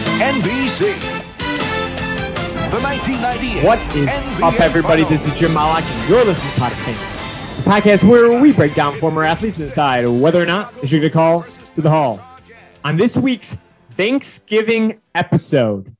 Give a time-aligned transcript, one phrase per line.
[0.00, 0.98] On NBC.
[2.70, 5.02] The 1998 What is NBA up, everybody?
[5.02, 5.24] Finals.
[5.24, 8.98] This is Jim Malak, and you're listening to Podcast, the podcast where we break down
[8.98, 11.42] former athletes and decide whether or not they should get a call
[11.74, 12.18] to the hall.
[12.82, 13.58] On this week's
[13.92, 15.94] Thanksgiving episode,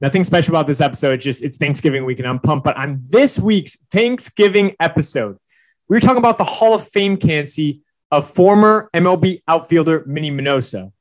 [0.00, 1.14] nothing special about this episode.
[1.14, 2.64] It's just it's Thanksgiving week, and I'm pumped.
[2.64, 5.36] But on this week's Thanksgiving episode,
[5.88, 10.92] we were talking about the Hall of Fame candidacy of former MLB outfielder Minnie Minoso.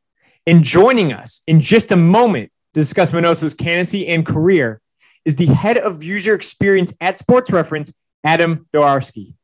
[0.46, 4.82] And joining us in just a moment to discuss Minoso's candidacy and career
[5.26, 7.94] is the head of user experience at Sports Reference,
[8.24, 9.36] Adam Darowski.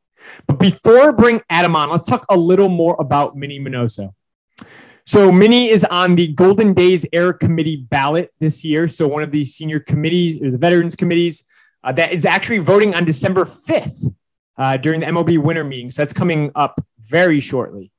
[0.46, 4.12] But before I bring Adam on, let's talk a little more about Minnie Minoso.
[5.04, 8.88] So Minnie is on the Golden Days Era Committee ballot this year.
[8.88, 11.44] So one of the senior committees or the veterans committees
[11.84, 14.12] uh, that is actually voting on December 5th
[14.58, 15.90] uh, during the MLB winter meeting.
[15.90, 17.92] So that's coming up very shortly.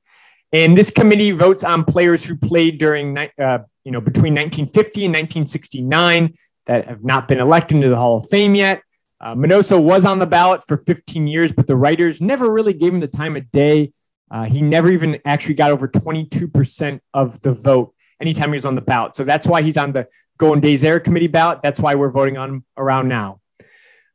[0.52, 5.12] And this committee votes on players who played during, uh, you know, between 1950 and
[5.12, 6.34] 1969
[6.66, 8.82] that have not been elected into the Hall of Fame yet.
[9.20, 12.94] Uh, Minoso was on the ballot for 15 years, but the writers never really gave
[12.94, 13.92] him the time of day.
[14.30, 18.74] Uh, he never even actually got over 22% of the vote anytime he was on
[18.74, 19.16] the ballot.
[19.16, 20.06] So that's why he's on the
[20.38, 21.60] Golden Days Era Committee ballot.
[21.62, 23.40] That's why we're voting on him around now.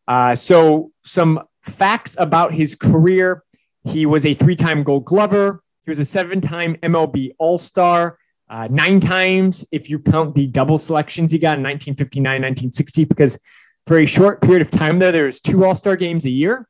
[0.07, 3.43] Uh, so, some facts about his career
[3.85, 8.17] he was a three time gold glover, he was a seven time MLB All Star.
[8.49, 13.39] Uh, nine times, if you count the double selections he got in 1959, 1960, because
[13.85, 16.67] for a short period of time there, there was two All Star games a year.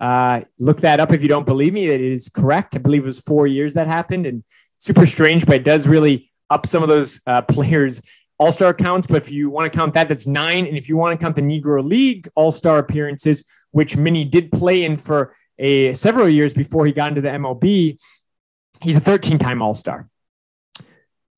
[0.00, 1.86] Uh, look that up if you don't believe me.
[1.86, 2.74] It is correct.
[2.74, 4.44] I believe it was four years that happened, and
[4.78, 8.02] super strange, but it does really up some of those uh, players'
[8.38, 9.06] All Star counts.
[9.06, 10.66] But if you want to count that, that's nine.
[10.66, 14.50] And if you want to count the Negro League All Star appearances, which Minnie did
[14.52, 17.98] play in for a several years before he got into the MLB,
[18.82, 20.08] he's a 13 time All Star.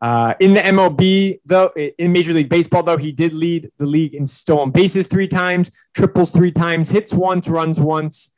[0.01, 4.15] Uh, in the MLB, though, in Major League Baseball, though, he did lead the league
[4.15, 8.31] in stolen bases three times, triples three times, hits once, runs once,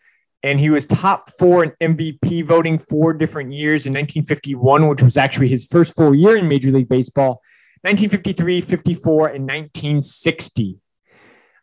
[0.45, 5.17] and he was top four in MVP voting four different years in 1951, which was
[5.17, 7.43] actually his first full year in Major League Baseball,
[7.83, 10.79] 1953, 54, and 1960.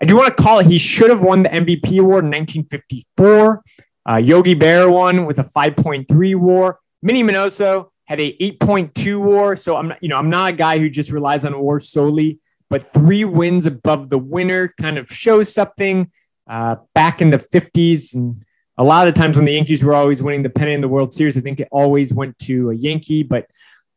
[0.01, 3.63] I do want to call it, he should have won the MVP award in 1954.
[4.07, 6.79] Uh, Yogi Berra won with a 5.3 war.
[7.01, 9.56] Minnie Minoso had a 8.2 war.
[9.56, 12.39] So I'm not, you know, I'm not a guy who just relies on war solely,
[12.69, 16.11] but three wins above the winner kind of shows something.
[16.47, 18.45] Uh, back in the 50s, and
[18.78, 20.88] a lot of the times when the Yankees were always winning the pennant in the
[20.88, 23.47] World Series, I think it always went to a Yankee, but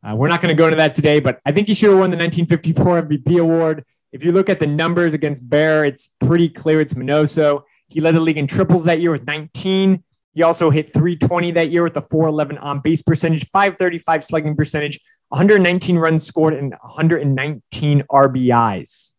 [0.03, 1.19] uh, we're not going to go into that today.
[1.19, 3.85] But I think he should have won the 1954 MVP award.
[4.11, 7.61] If you look at the numbers against Berra, it's pretty clear it's Minoso.
[7.87, 10.03] He led the league in triples that year with 19.
[10.33, 14.99] He also hit 320 that year with a 411 on base percentage, 535 slugging percentage,
[15.29, 19.13] 119 runs scored, and 119 RBIs.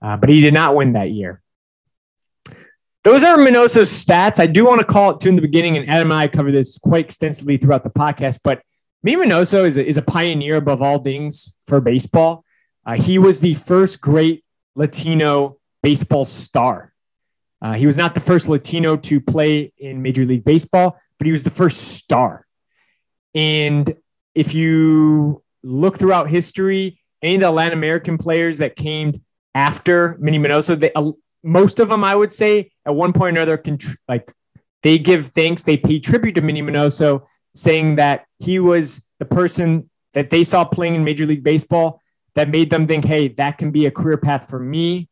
[0.00, 1.42] Uh, but he did not win that year.
[3.02, 4.40] Those are Minoso's stats.
[4.40, 6.50] I do want to call it to in the beginning, and Adam and I cover
[6.50, 8.40] this quite extensively throughout the podcast.
[8.42, 8.62] But
[9.02, 12.44] me Minoso is a, is a pioneer above all things for baseball.
[12.84, 14.44] Uh, he was the first great
[14.74, 16.92] Latino baseball star.
[17.62, 21.32] Uh, he was not the first Latino to play in Major League Baseball, but he
[21.32, 22.46] was the first star.
[23.34, 23.96] And
[24.34, 29.22] if you look throughout history, any of the Latin American players that came
[29.54, 31.12] after Minnie Minoso, they, uh,
[31.42, 34.32] most of them, I would say, at one point or another, contr- like
[34.82, 39.88] they give thanks, they pay tribute to Minnie Minoso, saying that he was the person
[40.12, 42.00] that they saw playing in Major League Baseball
[42.34, 45.08] that made them think, hey, that can be a career path for me.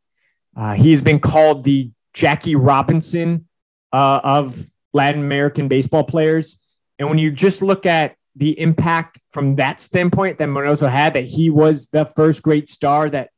[0.57, 3.47] Uh, he's been called the Jackie Robinson
[3.93, 4.59] uh, of
[4.93, 6.59] Latin American baseball players.
[6.99, 11.25] And when you just look at the impact from that standpoint that Minoso had, that
[11.25, 13.31] he was the first great star that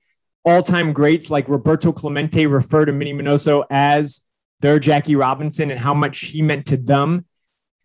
[0.45, 4.23] all time greats like Roberto Clemente refer to Minnie Minoso as
[4.61, 7.27] their Jackie Robinson and how much he meant to them.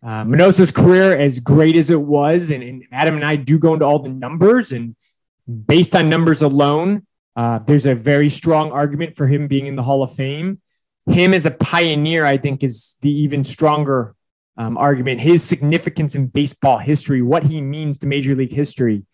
[0.02, 3.72] Uh, Minoso's career, as great as it was, and, and Adam and I do go
[3.72, 4.96] into all the numbers, and
[5.46, 7.06] based on numbers alone,
[7.36, 10.60] uh, there's a very strong argument for him being in the Hall of Fame.
[11.06, 14.14] Him as a pioneer, I think, is the even stronger
[14.56, 15.20] um, argument.
[15.20, 19.04] His significance in baseball history, what he means to Major League history.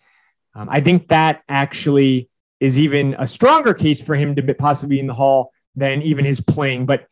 [0.54, 2.28] Um, I think that actually
[2.60, 6.24] is even a stronger case for him to be possibly in the Hall than even
[6.24, 6.86] his playing.
[6.86, 7.06] But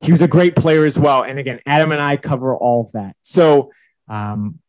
[0.00, 1.22] he was a great player as well.
[1.22, 3.16] And again, Adam and I cover all of that.
[3.22, 3.72] So
[4.08, 4.60] um,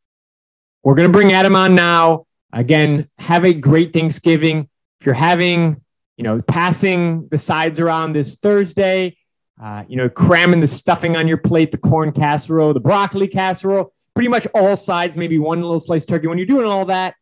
[0.83, 2.25] we're going to bring Adam on now.
[2.51, 4.69] Again, have a great Thanksgiving.
[4.99, 5.81] If you're having,
[6.17, 9.17] you know, passing the sides around this Thursday,
[9.61, 13.93] uh, you know, cramming the stuffing on your plate, the corn casserole, the broccoli casserole,
[14.13, 16.27] pretty much all sides, maybe one little sliced turkey.
[16.27, 17.15] When you're doing all that,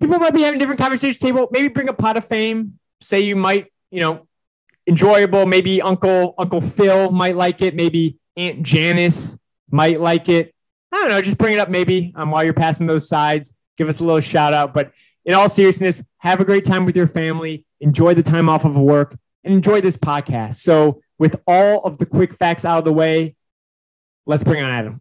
[0.00, 1.48] people might be having different conversations table.
[1.50, 2.78] Maybe bring a pot of fame.
[3.00, 4.26] Say you might, you know,
[4.86, 5.46] enjoyable.
[5.46, 7.74] Maybe Uncle Uncle Phil might like it.
[7.74, 9.38] Maybe Aunt Janice
[9.70, 10.54] might like it.
[10.92, 11.22] I don't know.
[11.22, 13.56] Just bring it up maybe um, while you're passing those sides.
[13.76, 14.72] Give us a little shout out.
[14.72, 14.92] But
[15.24, 17.64] in all seriousness, have a great time with your family.
[17.80, 20.56] Enjoy the time off of work and enjoy this podcast.
[20.56, 23.36] So, with all of the quick facts out of the way,
[24.26, 25.00] let's bring on Adam.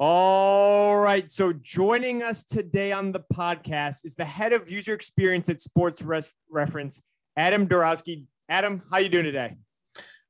[0.00, 1.30] All right.
[1.32, 6.02] So joining us today on the podcast is the head of user experience at Sports
[6.02, 7.02] Res- Reference,
[7.36, 8.26] Adam Darowski.
[8.48, 9.56] Adam, how you doing today?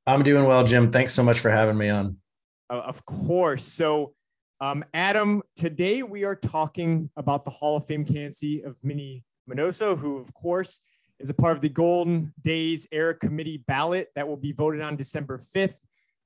[0.07, 0.91] I'm doing well, Jim.
[0.91, 2.17] Thanks so much for having me on.
[2.71, 3.65] Uh, of course.
[3.65, 4.15] So,
[4.61, 9.97] um, Adam, today we are talking about the Hall of Fame candidacy of Minnie Minoso,
[9.97, 10.81] who, of course,
[11.19, 14.97] is a part of the Golden Days Era Committee ballot that will be voted on
[14.97, 15.79] December 5th.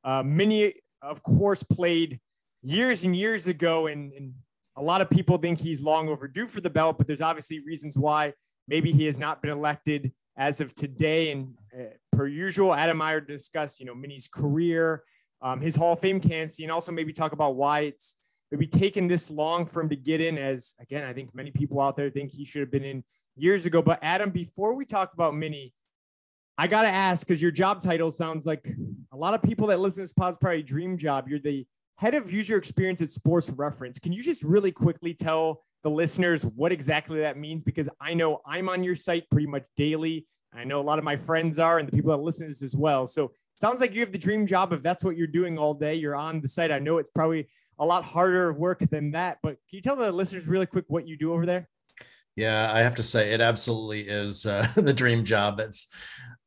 [0.04, 2.20] Uh, Minnie, of course, played
[2.62, 4.34] years and years ago, and, and
[4.76, 7.96] a lot of people think he's long overdue for the belt, but there's obviously reasons
[7.96, 8.32] why
[8.68, 11.32] maybe he has not been elected as of today.
[11.32, 15.04] And uh, per usual, Adam Meyer discuss, you know, Minnie's career,
[15.40, 18.16] um, his Hall of Fame candidacy, and also maybe talk about why it's
[18.52, 20.36] maybe taken this long for him to get in.
[20.38, 23.02] As again, I think many people out there think he should have been in
[23.34, 23.80] years ago.
[23.82, 25.72] But Adam, before we talk about Minnie,
[26.58, 28.68] I gotta ask because your job title sounds like
[29.12, 31.28] a lot of people that listen to this pod's probably dream job.
[31.28, 31.66] You're the
[31.96, 33.98] head of user experience at Sports Reference.
[33.98, 37.62] Can you just really quickly tell the listeners what exactly that means?
[37.62, 40.26] Because I know I'm on your site pretty much daily.
[40.54, 42.62] I know a lot of my friends are, and the people that listen to this
[42.62, 43.06] as well.
[43.06, 44.74] So sounds like you have the dream job.
[44.74, 46.70] If that's what you're doing all day, you're on the site.
[46.70, 47.48] I know it's probably
[47.78, 51.06] a lot harder work than that, but can you tell the listeners really quick what
[51.06, 51.68] you do over there?
[52.36, 55.60] Yeah, I have to say it absolutely is uh, the dream job.
[55.60, 55.88] It's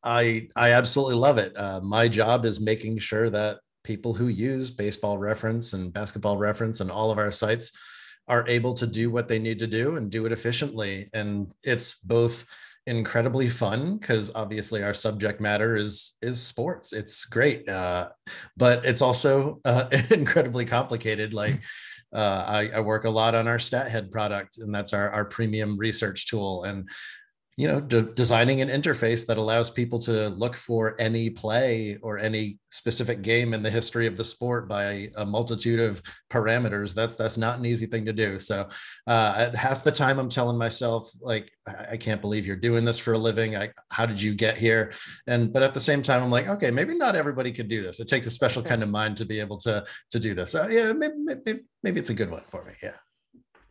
[0.03, 1.53] I I absolutely love it.
[1.55, 6.81] Uh, my job is making sure that people who use baseball reference and basketball reference
[6.81, 7.71] and all of our sites
[8.27, 11.09] are able to do what they need to do and do it efficiently.
[11.13, 12.45] And it's both
[12.87, 16.93] incredibly fun because obviously our subject matter is is sports.
[16.93, 18.09] It's great uh,
[18.57, 21.33] but it's also uh, incredibly complicated.
[21.33, 21.59] Like
[22.13, 25.77] uh, I, I, work a lot on our StatHead product and that's our, our premium
[25.77, 26.63] research tool.
[26.63, 26.87] And
[27.57, 32.17] you know de- designing an interface that allows people to look for any play or
[32.17, 37.15] any specific game in the history of the sport by a multitude of parameters that's
[37.15, 38.39] that's not an easy thing to do.
[38.39, 38.67] So
[39.07, 41.49] uh, half the time i'm telling myself like
[41.89, 43.55] i can't believe you're doing this for a living.
[43.55, 44.91] I, how did you get here?
[45.27, 47.99] And but at the same time i'm like okay maybe not everybody could do this.
[47.99, 50.55] It takes a special kind of mind to be able to to do this.
[50.55, 52.73] Uh, yeah maybe, maybe, maybe it's a good one for me.
[52.83, 52.95] Yeah.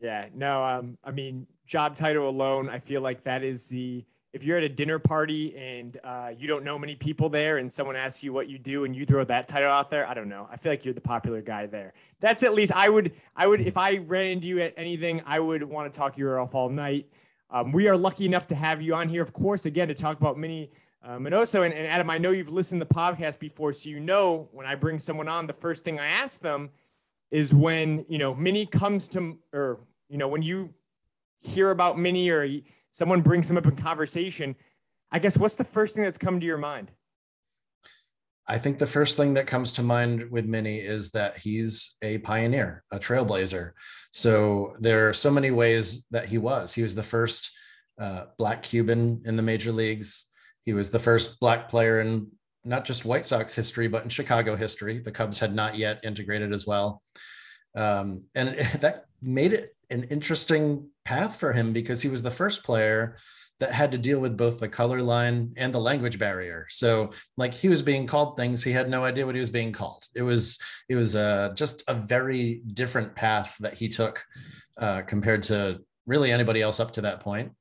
[0.00, 4.42] Yeah, no, um, I mean, job title alone, I feel like that is the if
[4.42, 7.94] you're at a dinner party and uh, you don't know many people there and someone
[7.94, 10.48] asks you what you do and you throw that title out there, I don't know.
[10.50, 11.92] I feel like you're the popular guy there.
[12.18, 15.38] That's at least I would I would if I ran into you at anything, I
[15.38, 17.08] would want to talk you off all night.
[17.50, 20.18] Um, we are lucky enough to have you on here, of course, again to talk
[20.18, 20.70] about Minnie
[21.04, 21.64] uh, Minoso.
[21.64, 24.66] And, and Adam, I know you've listened to the podcast before, so you know when
[24.66, 26.70] I bring someone on, the first thing I ask them
[27.30, 29.78] is when you know Minnie comes to or
[30.08, 30.72] you know, when you
[31.44, 32.48] hear about Minnie or
[32.90, 34.56] someone brings him up in conversation,
[35.12, 36.90] I guess what's the first thing that's come to your mind?
[38.46, 42.18] I think the first thing that comes to mind with Minnie is that he's a
[42.18, 43.72] pioneer, a trailblazer.
[44.12, 46.74] So there are so many ways that he was.
[46.74, 47.52] He was the first
[47.98, 50.26] uh, Black Cuban in the major leagues.
[50.64, 52.30] He was the first Black player in
[52.64, 54.98] not just White Sox history, but in Chicago history.
[54.98, 57.02] The Cubs had not yet integrated as well.
[57.74, 62.64] Um, and that made it an interesting path for him because he was the first
[62.64, 63.16] player
[63.60, 66.66] that had to deal with both the color line and the language barrier.
[66.70, 69.72] So like he was being called things he had no idea what he was being
[69.72, 70.06] called.
[70.14, 74.24] It was it was uh, just a very different path that he took
[74.78, 77.52] uh, compared to really anybody else up to that point.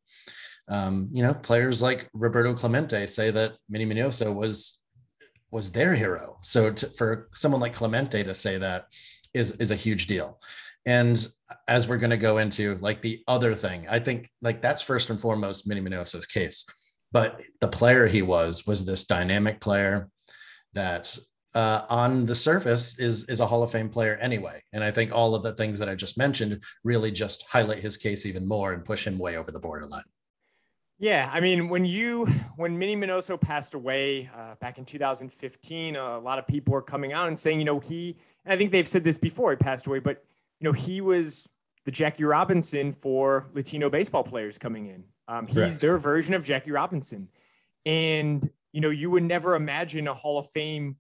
[0.68, 4.80] Um, you know, players like Roberto Clemente say that Minnie Minoso was
[5.52, 6.38] was their hero.
[6.42, 8.88] So to, for someone like Clemente to say that
[9.34, 10.40] is is a huge deal
[10.86, 11.28] and
[11.68, 15.10] as we're going to go into like the other thing i think like that's first
[15.10, 16.66] and foremost minnie minoso's case
[17.12, 20.10] but the player he was was this dynamic player
[20.74, 21.18] that
[21.56, 25.12] uh, on the surface is is a hall of fame player anyway and i think
[25.12, 28.74] all of the things that i just mentioned really just highlight his case even more
[28.74, 30.04] and push him way over the borderline
[31.00, 36.20] yeah, I mean, when you when Minnie Minoso passed away uh, back in 2015, a
[36.20, 38.16] lot of people were coming out and saying, you know, he.
[38.46, 39.52] I think they've said this before.
[39.52, 40.24] He passed away, but
[40.60, 41.48] you know, he was
[41.86, 45.04] the Jackie Robinson for Latino baseball players coming in.
[45.28, 45.82] Um, he's Correct.
[45.82, 47.30] their version of Jackie Robinson.
[47.86, 50.98] And, you know, you would never imagine a Hall of Fame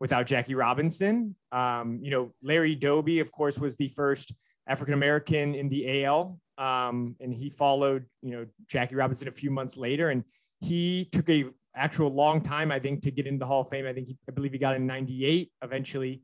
[0.00, 1.34] without Jackie Robinson.
[1.52, 4.34] Um, you know, Larry Doby, of course, was the first
[4.66, 6.38] African American in the AL.
[6.58, 10.24] Um, and he followed, you know, Jackie Robinson a few months later, and
[10.60, 11.44] he took a
[11.74, 13.86] actual long time, I think, to get into the Hall of Fame.
[13.86, 16.22] I think he, I believe he got in '98 eventually.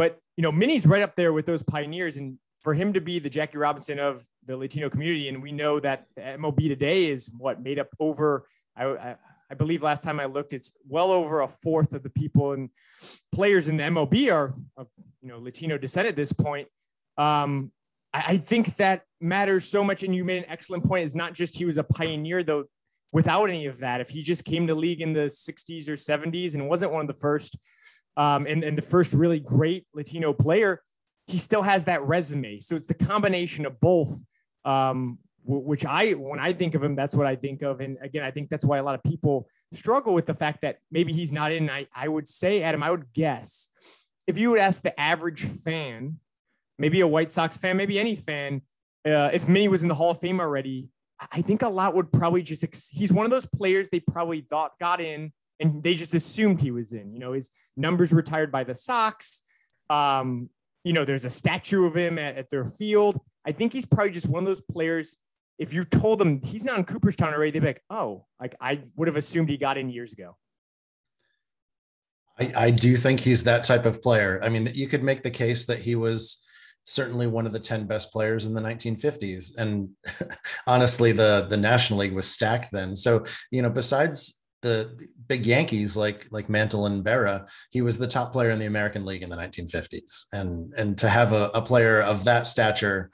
[0.00, 3.18] But you know, Minnie's right up there with those pioneers, and for him to be
[3.18, 7.30] the Jackie Robinson of the Latino community, and we know that the MLB today is
[7.36, 8.46] what made up over.
[8.74, 9.16] I, I,
[9.50, 12.70] I believe last time I looked, it's well over a fourth of the people and
[13.30, 14.86] players in the MLB are of
[15.20, 16.66] you know Latino descent at this point.
[17.18, 17.70] Um,
[18.14, 21.04] I, I think that matters so much, and you made an excellent point.
[21.04, 22.64] It's not just he was a pioneer though.
[23.12, 26.54] Without any of that, if he just came to league in the 60s or 70s
[26.54, 27.58] and wasn't one of the first,
[28.16, 30.82] um, and, and the first really great Latino player,
[31.26, 32.60] he still has that resume.
[32.60, 34.22] So it's the combination of both,
[34.64, 37.80] um, which I, when I think of him, that's what I think of.
[37.80, 40.78] And again, I think that's why a lot of people struggle with the fact that
[40.90, 41.70] maybe he's not in.
[41.70, 43.68] I, I would say, Adam, I would guess
[44.26, 46.18] if you would ask the average fan,
[46.78, 48.62] maybe a White Sox fan, maybe any fan,
[49.06, 50.88] uh, if Minnie was in the Hall of Fame already,
[51.32, 54.40] I think a lot would probably just, ex- he's one of those players they probably
[54.40, 57.12] thought got in and they just assumed he was in.
[57.12, 59.42] You know, his numbers retired by the Sox.
[59.88, 60.48] Um,
[60.84, 63.20] you know, there's a statue of him at, at their field.
[63.46, 65.16] I think he's probably just one of those players.
[65.58, 68.82] If you told them he's not in Cooperstown already, they'd be like, oh, like I
[68.96, 70.36] would have assumed he got in years ago.
[72.38, 74.40] I, I do think he's that type of player.
[74.42, 76.46] I mean, you could make the case that he was
[76.84, 79.90] certainly one of the 10 best players in the 1950s and
[80.66, 85.96] honestly the the national league was stacked then so you know besides the big yankees
[85.96, 89.30] like like mantle and berra he was the top player in the american league in
[89.30, 93.10] the 1950s and and to have a, a player of that stature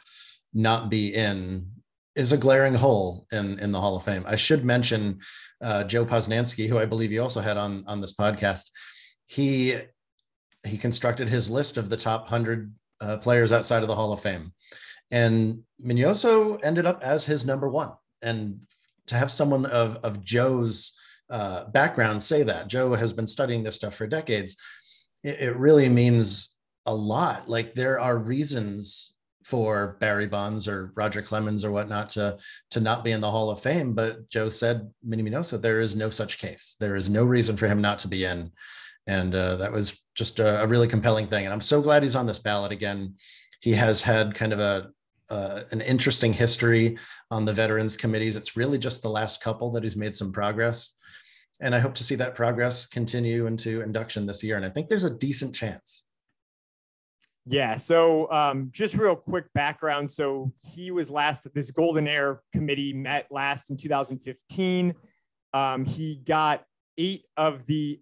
[0.52, 1.66] not be in
[2.14, 5.18] is a glaring hole in in the hall of fame i should mention
[5.62, 8.70] uh, joe posnanski who i believe you also had on on this podcast
[9.26, 9.76] he
[10.66, 14.20] he constructed his list of the top 100 uh, players outside of the Hall of
[14.20, 14.52] Fame.
[15.10, 17.92] And Minoso ended up as his number one.
[18.22, 18.60] And
[19.06, 20.98] to have someone of, of Joe's
[21.30, 24.56] uh, background say that, Joe has been studying this stuff for decades,
[25.24, 26.56] it, it really means
[26.86, 27.48] a lot.
[27.48, 29.12] Like there are reasons
[29.44, 32.36] for Barry Bonds or Roger Clemens or whatnot to
[32.72, 33.94] to not be in the Hall of Fame.
[33.94, 36.74] But Joe said, Minnie Minoso, there is no such case.
[36.80, 38.50] There is no reason for him not to be in
[39.06, 41.44] and uh, that was just a, a, really compelling thing.
[41.44, 43.14] And I'm so glad he's on this ballot again.
[43.60, 44.90] He has had kind of a
[45.28, 46.96] uh, an interesting history
[47.32, 48.36] on the veterans committees.
[48.36, 50.92] It's really just the last couple that he's made some progress,
[51.60, 54.56] and I hope to see that progress continue into induction this year.
[54.56, 56.04] And I think there's a decent chance.
[57.46, 57.76] Yeah.
[57.76, 60.10] So um, just real quick background.
[60.10, 61.46] So he was last.
[61.54, 64.94] This Golden Era committee met last in 2015.
[65.54, 66.64] Um, he got
[66.98, 68.00] eight of the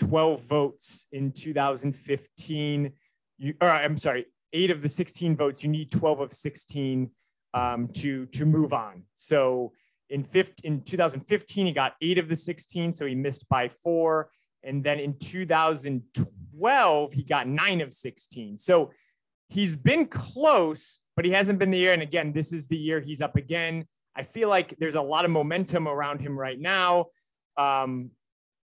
[0.00, 2.92] 12 votes in 2015.
[3.38, 5.64] You, or I'm sorry, eight of the 16 votes.
[5.64, 7.10] You need 12 of 16
[7.54, 9.04] um, to to move on.
[9.14, 9.72] So
[10.14, 14.30] in 15, in 2015, he got eight of the 16, so he missed by four.
[14.62, 18.56] And then in 2012, he got nine of 16.
[18.56, 18.92] So
[19.48, 21.92] he's been close, but he hasn't been the year.
[21.92, 23.86] And again, this is the year he's up again.
[24.14, 27.06] I feel like there's a lot of momentum around him right now.
[27.56, 28.12] Um,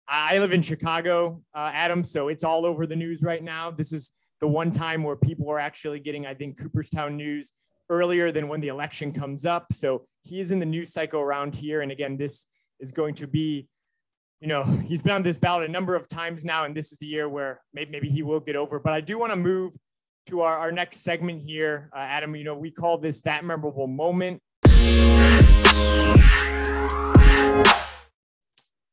[0.09, 3.71] I live in Chicago, uh, Adam, so it's all over the news right now.
[3.71, 4.11] This is
[4.41, 7.53] the one time where people are actually getting, I think, Cooperstown news
[7.89, 9.73] earlier than when the election comes up.
[9.73, 11.83] So he is in the news cycle around here.
[11.83, 12.47] And again, this
[12.81, 13.69] is going to be,
[14.41, 16.99] you know, he's been on this ballot a number of times now, and this is
[16.99, 18.79] the year where maybe, maybe he will get over.
[18.79, 19.75] But I do want to move
[20.27, 21.89] to our, our next segment here.
[21.95, 24.43] Uh, Adam, you know, we call this that memorable moment.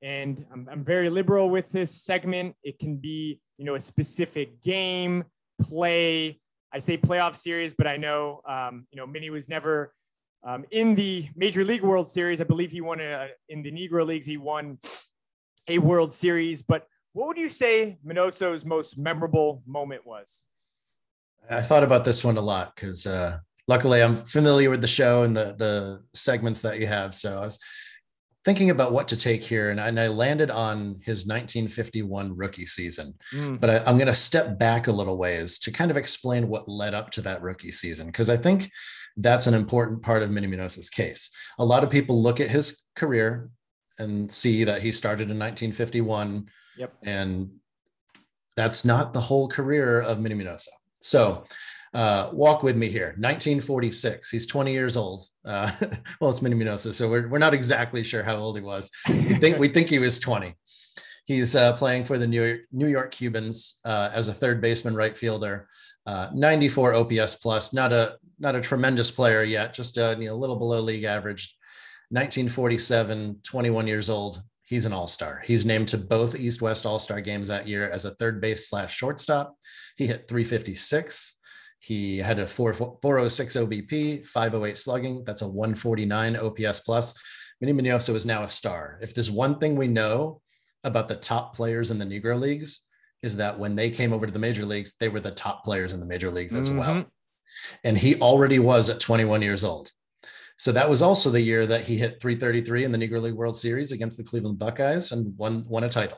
[0.01, 2.55] And I'm, I'm very liberal with this segment.
[2.63, 5.23] It can be, you know, a specific game,
[5.61, 6.39] play.
[6.73, 9.93] I say playoff series, but I know, um, you know, Minnie was never
[10.43, 12.41] um, in the Major League World Series.
[12.41, 14.25] I believe he won a, in the Negro Leagues.
[14.25, 14.79] He won
[15.67, 16.63] a World Series.
[16.63, 20.41] But what would you say Minoso's most memorable moment was?
[21.49, 23.37] I thought about this one a lot because uh,
[23.67, 27.13] luckily I'm familiar with the show and the the segments that you have.
[27.13, 27.59] So I was
[28.45, 32.65] thinking about what to take here, and I, and I landed on his 1951 rookie
[32.65, 33.13] season.
[33.33, 33.59] Mm.
[33.59, 36.67] But I, I'm going to step back a little ways to kind of explain what
[36.67, 38.69] led up to that rookie season, because I think
[39.17, 41.29] that's an important part of Minnie Minoso's case.
[41.59, 43.49] A lot of people look at his career
[43.99, 46.47] and see that he started in 1951.
[46.77, 46.93] Yep.
[47.03, 47.49] And
[48.55, 50.69] that's not the whole career of Minnie Minoso.
[50.99, 51.45] So
[51.93, 53.15] uh, walk with me here.
[53.17, 54.29] 1946.
[54.29, 55.25] He's 20 years old.
[55.45, 55.71] Uh,
[56.19, 58.89] well, it's Minnie Minoso, so we're, we're not exactly sure how old he was.
[59.07, 60.55] We think we think he was 20.
[61.25, 64.95] He's uh, playing for the New York, New York Cubans uh, as a third baseman,
[64.95, 65.67] right fielder.
[66.05, 67.73] Uh, 94 OPS plus.
[67.73, 71.05] Not a not a tremendous player yet, just uh, you know a little below league
[71.05, 71.55] average.
[72.09, 74.41] 1947, 21 years old.
[74.65, 75.41] He's an all-star.
[75.45, 79.55] He's named to both East-West All-Star games that year as a third base slash shortstop.
[79.97, 81.35] He hit 356.
[81.83, 85.23] He had a 4, 406 OBP, 508 slugging.
[85.25, 87.13] That's a 149 OPS plus.
[87.59, 88.99] Minnie Minoso is now a star.
[89.01, 90.39] If there's one thing we know
[90.85, 92.83] about the top players in the Negro Leagues,
[93.21, 95.91] is that when they came over to the major leagues, they were the top players
[95.91, 96.79] in the major leagues as mm-hmm.
[96.79, 97.05] well.
[97.83, 99.91] And he already was at 21 years old.
[100.57, 103.57] So that was also the year that he hit 333 in the Negro League World
[103.57, 106.17] Series against the Cleveland Buckeyes and won, won a title.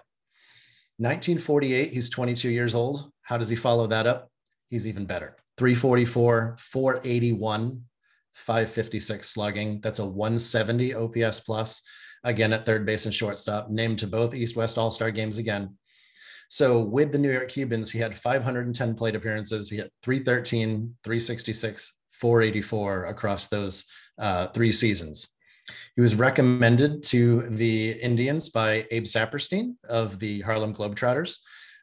[0.98, 3.10] 1948, he's 22 years old.
[3.24, 4.30] How does he follow that up?
[4.70, 5.36] He's even better.
[5.58, 7.82] 344, 481,
[8.34, 9.80] 556 slugging.
[9.82, 11.82] That's a 170 OPS plus.
[12.24, 15.78] Again, at third base and shortstop, named to both East West All Star games again.
[16.50, 19.70] So with the New York Cubans, he had 510 plate appearances.
[19.70, 23.86] He had 313, 366, 484 across those
[24.20, 25.30] uh, three seasons.
[25.96, 31.40] He was recommended to the Indians by Abe Saperstein of the Harlem Globetrotters.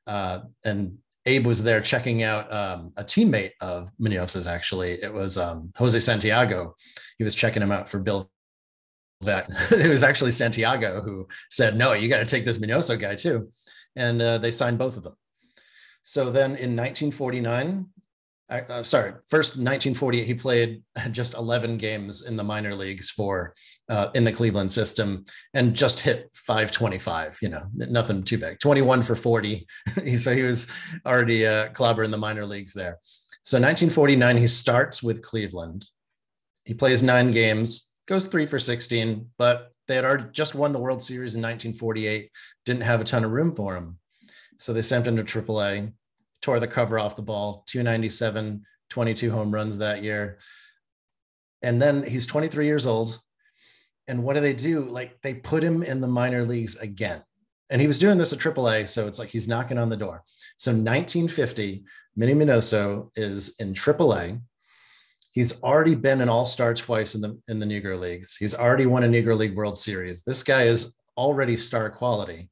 [0.07, 5.03] Uh, and Abe was there checking out um, a teammate of Minoso's, actually.
[5.03, 6.75] It was um, Jose Santiago.
[7.19, 8.31] He was checking him out for Bill
[9.23, 9.47] Veeck.
[9.73, 13.49] it was actually Santiago who said, No, you got to take this Muñoz guy too.
[13.95, 15.15] And uh, they signed both of them.
[16.03, 17.87] So then in 1949,
[18.61, 23.55] uh, sorry, first 1948, he played just 11 games in the minor leagues for
[23.89, 27.39] uh, in the Cleveland system and just hit 525.
[27.41, 28.59] You know, nothing too big.
[28.59, 29.67] 21 for 40.
[30.17, 30.69] so he was
[31.07, 32.99] already a clobber in the minor leagues there.
[33.45, 35.89] So 1949, he starts with Cleveland.
[36.65, 40.79] He plays nine games, goes three for 16, but they had already just won the
[40.79, 42.31] World Series in 1948.
[42.65, 43.99] Didn't have a ton of room for him,
[44.59, 45.93] so they sent him to AAA
[46.43, 50.39] tore the cover off the ball, 297, 22 home runs that year.
[51.63, 53.19] And then he's 23 years old.
[54.09, 54.81] And what do they do?
[54.81, 57.23] Like they put him in the minor leagues again.
[57.71, 58.89] And he was doing this at AAA.
[58.89, 60.25] So it's like he's knocking on the door.
[60.59, 61.85] So 1950,
[62.17, 64.41] Minnie Minoso is in AAA.
[65.31, 68.37] He's already been an all-star twice in the in the Negro Leagues.
[68.37, 70.23] He's already won a Negro League World Series.
[70.23, 72.51] This guy is already star quality.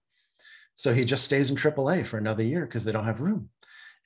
[0.77, 3.51] So he just stays in AAA for another year because they don't have room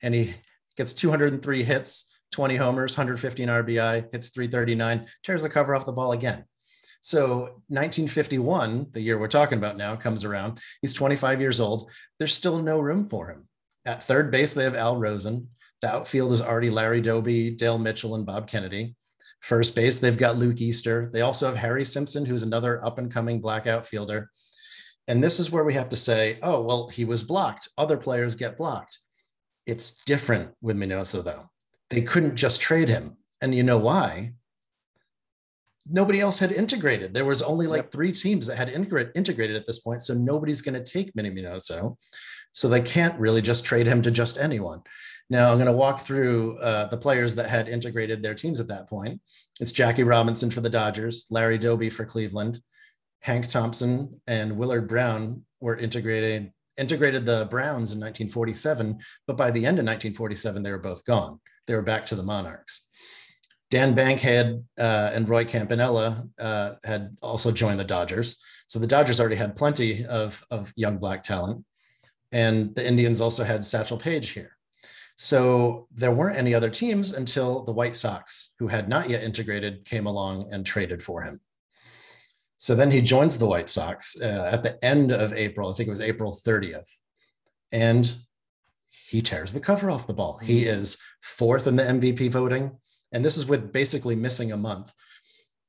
[0.01, 0.33] and he
[0.77, 6.11] gets 203 hits, 20 homers, 115 RBI, hits 339, tears the cover off the ball
[6.11, 6.45] again.
[7.01, 10.59] So 1951, the year we're talking about now, comes around.
[10.81, 11.91] He's 25 years old.
[12.17, 13.47] There's still no room for him.
[13.85, 15.47] At third base, they have Al Rosen.
[15.81, 18.95] The outfield is already Larry Doby, Dale Mitchell, and Bob Kennedy.
[19.41, 21.11] First base, they've got Luke Easter.
[21.13, 24.31] They also have Harry Simpson, who's another up and coming black outfielder.
[25.07, 27.69] And this is where we have to say, oh, well, he was blocked.
[27.77, 28.97] Other players get blocked.
[29.65, 31.49] It's different with Minoso, though.
[31.89, 33.17] They couldn't just trade him.
[33.41, 34.33] And you know why?
[35.87, 37.13] Nobody else had integrated.
[37.13, 37.91] There was only like yep.
[37.91, 40.01] three teams that had integrated at this point.
[40.01, 41.97] So nobody's going to take Minnie Minoso.
[42.51, 44.81] So they can't really just trade him to just anyone.
[45.29, 48.67] Now I'm going to walk through uh, the players that had integrated their teams at
[48.67, 49.19] that point.
[49.59, 52.59] It's Jackie Robinson for the Dodgers, Larry Doby for Cleveland,
[53.25, 59.65] Hank Thompson and Willard Brown were integrated integrated the Browns in 1947, but by the
[59.65, 61.39] end of 1947, they were both gone.
[61.67, 62.87] They were back to the Monarchs.
[63.71, 68.37] Dan Bankhead uh, and Roy Campanella uh, had also joined the Dodgers.
[68.67, 71.63] So the Dodgers already had plenty of, of young black talent.
[72.31, 74.55] And the Indians also had Satchel Paige here.
[75.17, 79.85] So there weren't any other teams until the White Sox, who had not yet integrated,
[79.85, 81.39] came along and traded for him.
[82.57, 85.69] So then he joins the White Sox uh, at the end of April.
[85.69, 86.89] I think it was April 30th.
[87.71, 88.15] And
[89.07, 90.39] he tears the cover off the ball.
[90.41, 90.79] He mm-hmm.
[90.79, 92.71] is fourth in the MVP voting.
[93.11, 94.93] And this is with basically missing a month.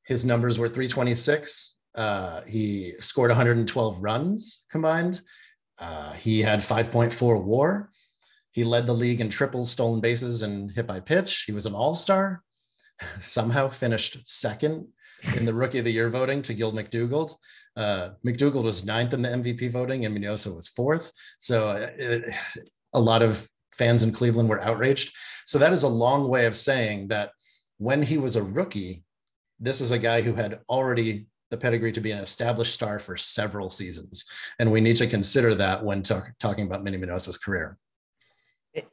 [0.05, 1.75] His numbers were 326.
[1.95, 5.21] Uh, he scored 112 runs combined.
[5.79, 7.91] Uh, he had 5.4 war.
[8.53, 11.45] He led the league in triples, stolen bases, and hit by pitch.
[11.47, 12.43] He was an all star.
[13.21, 14.89] Somehow finished second
[15.37, 17.35] in the rookie of the year voting to Gil McDougald.
[17.77, 21.11] Uh, McDougald was ninth in the MVP voting and Minoso was fourth.
[21.39, 22.61] So it, uh,
[22.95, 25.15] a lot of fans in Cleveland were outraged.
[25.45, 27.33] So that is a long way of saying that
[27.79, 29.03] when he was a rookie,
[29.61, 33.17] this is a guy who had already the pedigree to be an established star for
[33.17, 34.25] several seasons.
[34.59, 37.79] And we need to consider that when talk, talking about Minnie Minoso's career.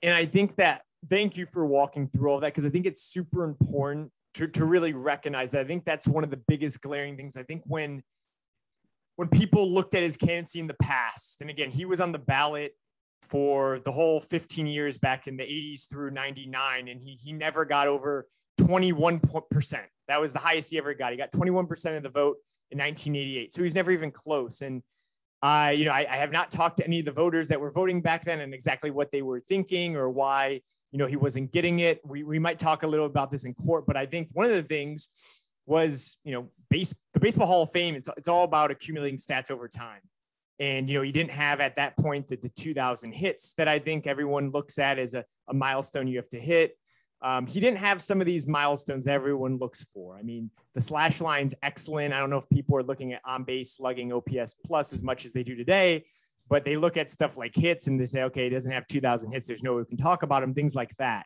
[0.01, 3.01] And I think that, thank you for walking through all that, because I think it's
[3.01, 5.61] super important to, to really recognize that.
[5.61, 7.37] I think that's one of the biggest glaring things.
[7.37, 8.03] I think when
[9.15, 12.19] when people looked at his candidacy in the past, and again, he was on the
[12.19, 12.73] ballot
[13.21, 17.63] for the whole 15 years back in the 80s through 99, and he he never
[17.63, 18.27] got over
[18.59, 19.79] 21%.
[20.07, 21.11] That was the highest he ever got.
[21.11, 22.37] He got 21% of the vote
[22.71, 23.53] in 1988.
[23.53, 24.61] So he's never even close.
[24.61, 24.81] And
[25.41, 27.71] I, you know, I, I, have not talked to any of the voters that were
[27.71, 30.61] voting back then and exactly what they were thinking or why,
[30.93, 31.99] you know, he wasn't getting it.
[32.05, 34.51] We, we might talk a little about this in court, but I think one of
[34.51, 35.09] the things
[35.65, 37.95] was, you know, base the Baseball Hall of Fame.
[37.95, 40.01] It's, it's all about accumulating stats over time.
[40.59, 43.79] And, you know, he didn't have at that point the, the 2000 hits that I
[43.79, 46.77] think everyone looks at as a, a milestone you have to hit.
[47.23, 50.15] Um, he didn't have some of these milestones everyone looks for.
[50.15, 52.13] I mean, the slash line's excellent.
[52.13, 55.25] I don't know if people are looking at on base slugging OPS plus as much
[55.25, 56.05] as they do today,
[56.49, 59.31] but they look at stuff like hits and they say, okay, he doesn't have 2,000
[59.31, 59.47] hits.
[59.47, 61.25] There's no way we can talk about him, things like that.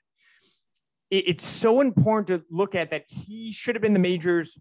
[1.09, 4.57] It, it's so important to look at that he should have been the majors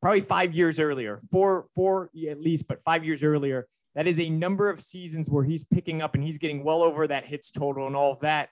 [0.00, 3.66] probably five years earlier, four, four at least, but five years earlier.
[3.94, 7.06] That is a number of seasons where he's picking up and he's getting well over
[7.06, 8.48] that hits total and all of that.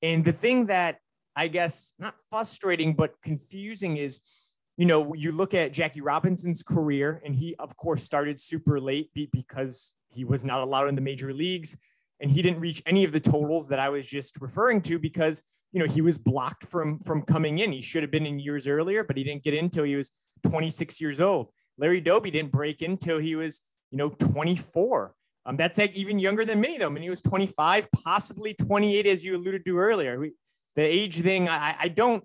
[0.00, 0.98] And the thing that
[1.36, 4.20] I guess not frustrating, but confusing is,
[4.78, 9.10] you know, you look at Jackie Robinson's career, and he, of course, started super late
[9.14, 11.76] because he was not allowed in the major leagues.
[12.20, 15.42] And he didn't reach any of the totals that I was just referring to because,
[15.72, 17.72] you know, he was blocked from from coming in.
[17.72, 20.10] He should have been in years earlier, but he didn't get in until he was
[20.48, 21.48] 26 years old.
[21.78, 25.14] Larry Doby didn't break in until he was, you know, 24.
[25.44, 26.96] Um, that's like even younger than many of them.
[26.96, 30.18] And he was 25, possibly 28, as you alluded to earlier.
[30.18, 30.32] We,
[30.74, 32.24] the age thing, I, I don't.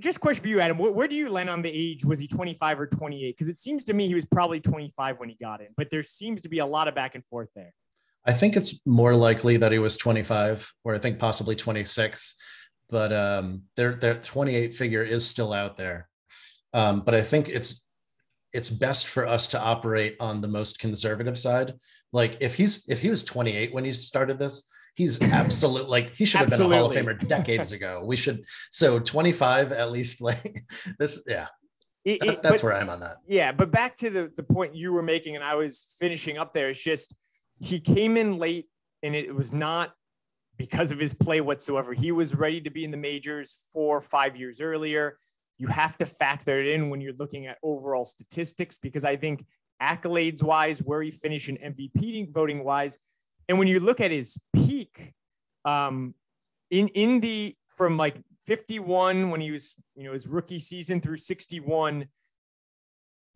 [0.00, 0.78] Just question for you, Adam.
[0.78, 2.04] Where, where do you land on the age?
[2.04, 3.36] Was he 25 or 28?
[3.36, 6.02] Because it seems to me he was probably 25 when he got in, but there
[6.02, 7.72] seems to be a lot of back and forth there.
[8.24, 12.34] I think it's more likely that he was 25, or I think possibly 26.
[12.90, 16.08] But um, their their 28 figure is still out there.
[16.72, 17.84] Um, but I think it's
[18.52, 21.74] it's best for us to operate on the most conservative side.
[22.12, 26.24] Like if he's if he was 28 when he started this, he's absolute like he
[26.24, 28.02] should have been a Hall of Famer decades ago.
[28.04, 30.64] We should so 25 at least like
[30.98, 31.46] this yeah.
[32.04, 33.16] It, it, that's but, where I'm on that.
[33.26, 36.52] Yeah, but back to the the point you were making and I was finishing up
[36.52, 36.68] there.
[36.70, 37.14] It's just
[37.60, 38.66] he came in late
[39.02, 39.92] and it was not
[40.56, 41.92] because of his play whatsoever.
[41.92, 45.16] He was ready to be in the majors four or five years earlier.
[45.58, 49.44] You have to factor it in when you're looking at overall statistics because I think
[49.80, 52.98] accolades wise, where he finished in MVP voting wise,
[53.48, 55.14] and when you look at his peak,
[55.64, 56.14] um,
[56.70, 61.16] in in the from like 51 when he was you know his rookie season through
[61.16, 62.06] 61,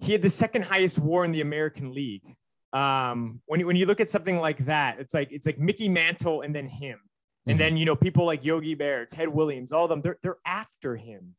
[0.00, 2.24] he had the second highest WAR in the American League.
[2.72, 5.88] Um, when you when you look at something like that, it's like it's like Mickey
[5.88, 6.98] Mantle and then him,
[7.46, 7.58] and mm-hmm.
[7.58, 10.96] then you know people like Yogi Berra, Ted Williams, all of them they're they're after
[10.96, 11.34] him.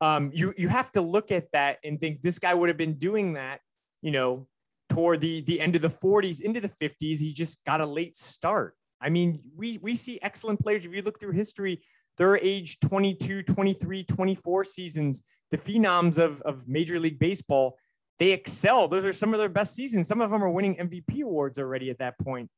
[0.00, 2.94] Um, you you have to look at that and think this guy would have been
[2.94, 3.60] doing that,
[4.02, 4.46] you know,
[4.94, 8.16] toward the the end of the 40s into the 50s he just got a late
[8.16, 11.82] start i mean we we see excellent players if you look through history
[12.16, 17.76] they're age 22 23 24 seasons the phenoms of of major league baseball
[18.20, 21.22] they excel those are some of their best seasons some of them are winning mvp
[21.22, 22.48] awards already at that point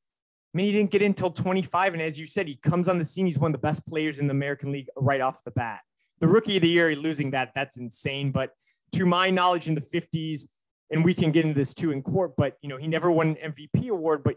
[0.55, 1.93] I mean, he didn't get in until 25.
[1.93, 3.27] And as you said, he comes on the scene.
[3.27, 5.81] He's one of the best players in the American League right off the bat.
[6.21, 8.33] The rookie of the year, losing that, that's insane.
[8.33, 8.53] But
[8.93, 10.49] to my knowledge, in the 50s,
[10.91, 13.37] and we can get into this too in court, but you know, he never won
[13.43, 14.37] an MVP award, but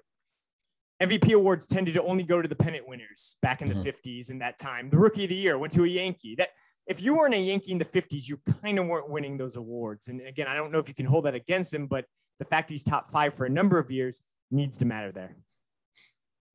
[1.02, 3.82] MVP awards tended to only go to the pennant winners back in mm-hmm.
[3.82, 4.90] the 50s in that time.
[4.90, 6.36] The rookie of the year went to a Yankee.
[6.36, 6.50] That
[6.88, 10.10] if you weren't a Yankee in the 50s, you kind of weren't winning those awards.
[10.10, 12.06] And again, I don't know if you can hold that against him, but
[12.40, 15.36] the fact he's top five for a number of years needs to matter there.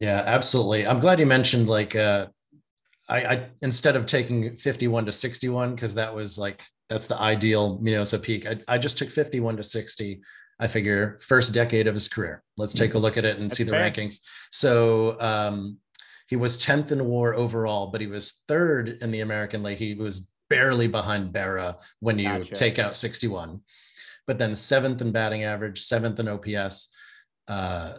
[0.00, 0.86] Yeah, absolutely.
[0.86, 2.26] I'm glad you mentioned like uh
[3.08, 7.78] I, I instead of taking 51 to 61, because that was like that's the ideal
[7.82, 8.46] Minoso peak.
[8.46, 10.20] I, I just took 51 to 60.
[10.60, 12.42] I figure first decade of his career.
[12.56, 13.90] Let's take a look at it and see the fair.
[13.90, 14.20] rankings.
[14.50, 15.78] So um,
[16.28, 19.78] he was 10th in WAR overall, but he was third in the American League.
[19.78, 22.54] He was barely behind Berra when you gotcha.
[22.54, 23.60] take out 61,
[24.26, 26.90] but then seventh in batting average, seventh in OPS,
[27.48, 27.94] uh,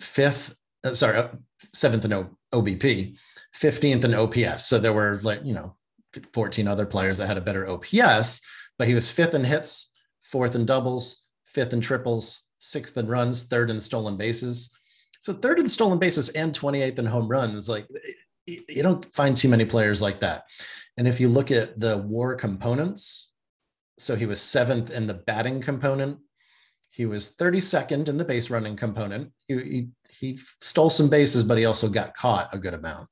[0.00, 1.28] fifth, uh, sorry,
[1.72, 3.16] seventh in o- OBP,
[3.56, 4.66] 15th in OPS.
[4.66, 5.76] So there were like, you know,
[6.32, 8.40] 14 other players that had a better OPS,
[8.78, 9.90] but he was fifth in hits,
[10.22, 14.70] fourth in doubles, fifth in triples, sixth in runs, third in stolen bases.
[15.20, 17.86] So third in stolen bases and 28th in home runs, like
[18.46, 20.44] you don't find too many players like that.
[20.96, 23.32] And if you look at the WAR components,
[23.98, 26.18] so he was seventh in the batting component.
[26.88, 29.32] He was 32nd in the base running component.
[29.46, 33.08] He, he, he stole some bases, but he also got caught a good amount.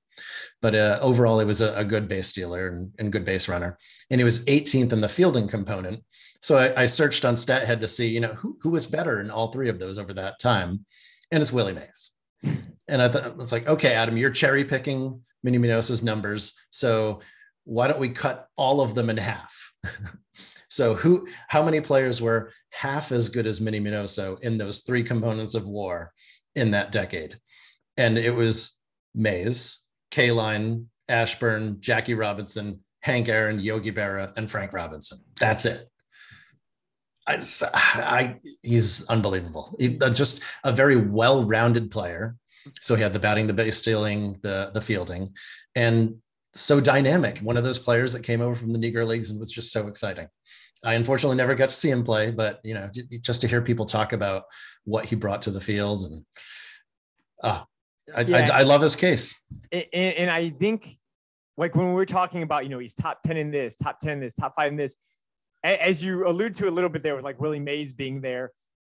[0.61, 3.77] But uh, overall, he was a, a, good base stealer and, and, good base runner.
[4.11, 6.05] And he was 18th in the fielding component.
[6.41, 9.31] So I, I, searched on StatHead to see, you know, who, who was better in
[9.31, 10.85] all three of those over that time.
[11.33, 12.11] And it's Willie Mays.
[12.89, 16.53] And I thought, it's like, okay, Adam, you're cherry picking Minnie Minoso's numbers.
[16.71, 17.21] So
[17.65, 19.73] why don't we cut all of them in half?
[20.69, 25.05] so who how many players were half as good as Minnie Minoso in those three
[25.05, 26.13] components of war
[26.55, 27.39] in that decade?
[27.97, 28.77] And it was
[29.15, 29.81] Mays,
[30.13, 35.19] Kaline, Ashburn, Jackie Robinson, Hank Aaron, Yogi Berra, and Frank Robinson.
[35.41, 35.89] That's it.
[37.27, 37.39] I,
[37.75, 39.77] I he's unbelievable.
[39.79, 42.37] He, just a very well-rounded player.
[42.81, 45.35] So he had the batting, the base stealing, the the fielding,
[45.75, 46.17] and
[46.55, 47.39] so dynamic.
[47.39, 49.89] One of those players that came over from the Negro Leagues and was just so
[49.89, 50.29] exciting.
[50.85, 53.87] I unfortunately never got to see him play, but you know, just to hear people
[53.87, 54.45] talk about
[54.85, 56.25] what he brought to the field and
[57.43, 57.63] uh,
[58.15, 58.47] I, yeah.
[58.53, 59.41] I, I, love his case.
[59.71, 60.97] And, and, I think
[61.57, 64.21] like when we're talking about, you know, he's top 10 in this, top 10 in
[64.21, 64.97] this, top five in this,
[65.65, 68.53] as you allude to a little bit there with like Willie Mays being there,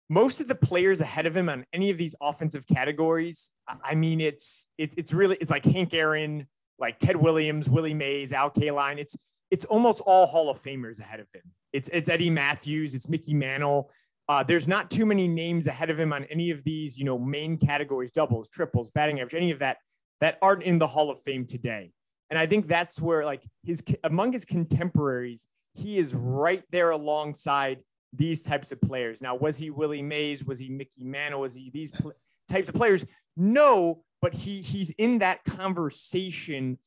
[0.08, 4.20] most of the players ahead of him on any of these offensive categories, I mean,
[4.20, 6.46] it's it, it's really it's like Hank Aaron,
[6.78, 8.98] like Ted Williams, Willie Mays, Al Kaline.
[8.98, 9.16] It's
[9.50, 11.42] it's almost all Hall of Famers ahead of him.
[11.72, 13.90] It's it's Eddie Mathews, it's Mickey Mantle.
[14.28, 17.18] Uh, there's not too many names ahead of him on any of these, you know,
[17.18, 19.76] main categories, doubles, triples, batting average, any of that
[20.20, 21.90] that aren't in the Hall of Fame today.
[22.30, 27.80] And I think that's where like his among his contemporaries, he is right there alongside
[28.12, 29.20] these types of players.
[29.20, 30.44] Now, was he Willie Mays?
[30.44, 31.40] Was he Mickey Mantle?
[31.40, 32.12] Was he these pl-
[32.48, 33.04] types of players?
[33.36, 36.78] No, but he he's in that conversation.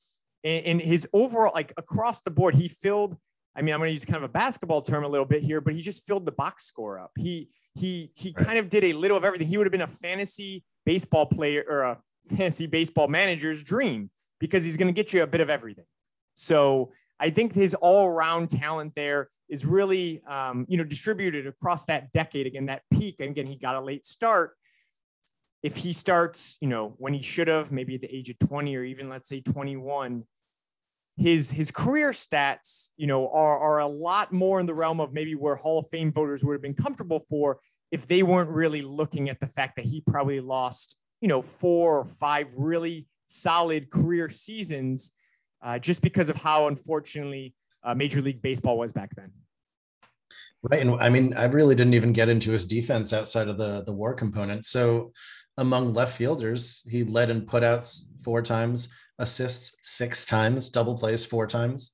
[0.44, 3.18] And, and his overall, like across the board, he filled.
[3.58, 5.60] I mean, I'm going to use kind of a basketball term a little bit here,
[5.62, 7.12] but he just filled the box score up.
[7.18, 8.46] He he he right.
[8.46, 9.48] kind of did a little of everything.
[9.48, 11.98] He would have been a fantasy baseball player or a
[12.30, 15.86] fantasy baseball manager's dream because he's going to get you a bit of everything.
[16.36, 22.12] So I think his all-around talent there is really, um, you know, distributed across that
[22.12, 22.46] decade.
[22.46, 24.52] Again, that peak, and again, he got a late start.
[25.64, 28.76] If he starts, you know, when he should have, maybe at the age of 20
[28.76, 30.24] or even let's say 21,
[31.18, 35.14] his his career stats, you know, are are a lot more in the realm of
[35.14, 37.60] maybe where Hall of Fame voters would have been comfortable for
[37.92, 42.00] if they weren't really looking at the fact that he probably lost, you know, four
[42.00, 45.12] or five really solid career seasons
[45.64, 47.54] uh, just because of how unfortunately
[47.84, 49.32] uh, Major League Baseball was back then.
[50.62, 53.84] Right, and I mean, I really didn't even get into his defense outside of the
[53.84, 54.66] the WAR component.
[54.66, 55.14] So,
[55.58, 58.90] among left fielders, he led in putouts four times,
[59.20, 61.92] assists six times, double plays four times.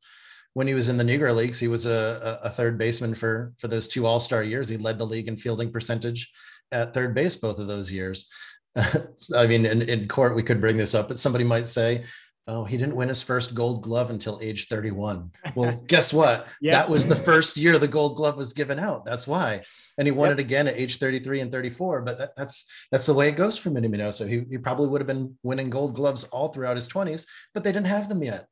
[0.53, 3.67] When he was in the Negro Leagues, he was a, a third baseman for for
[3.67, 4.69] those two All Star years.
[4.69, 6.31] He led the league in fielding percentage
[6.71, 8.27] at third base both of those years.
[8.75, 12.03] I mean, in, in court, we could bring this up, but somebody might say,
[12.45, 15.31] Oh, he didn't win his first gold glove until age 31.
[15.55, 16.49] Well, guess what?
[16.59, 16.73] Yep.
[16.73, 19.05] That was the first year the gold glove was given out.
[19.05, 19.61] That's why.
[19.97, 20.39] And he won yep.
[20.39, 22.01] it again at age 33 and 34.
[22.01, 24.27] But that, that's that's the way it goes for Minnie Minoso.
[24.27, 27.71] He, he probably would have been winning gold gloves all throughout his 20s, but they
[27.71, 28.47] didn't have them yet.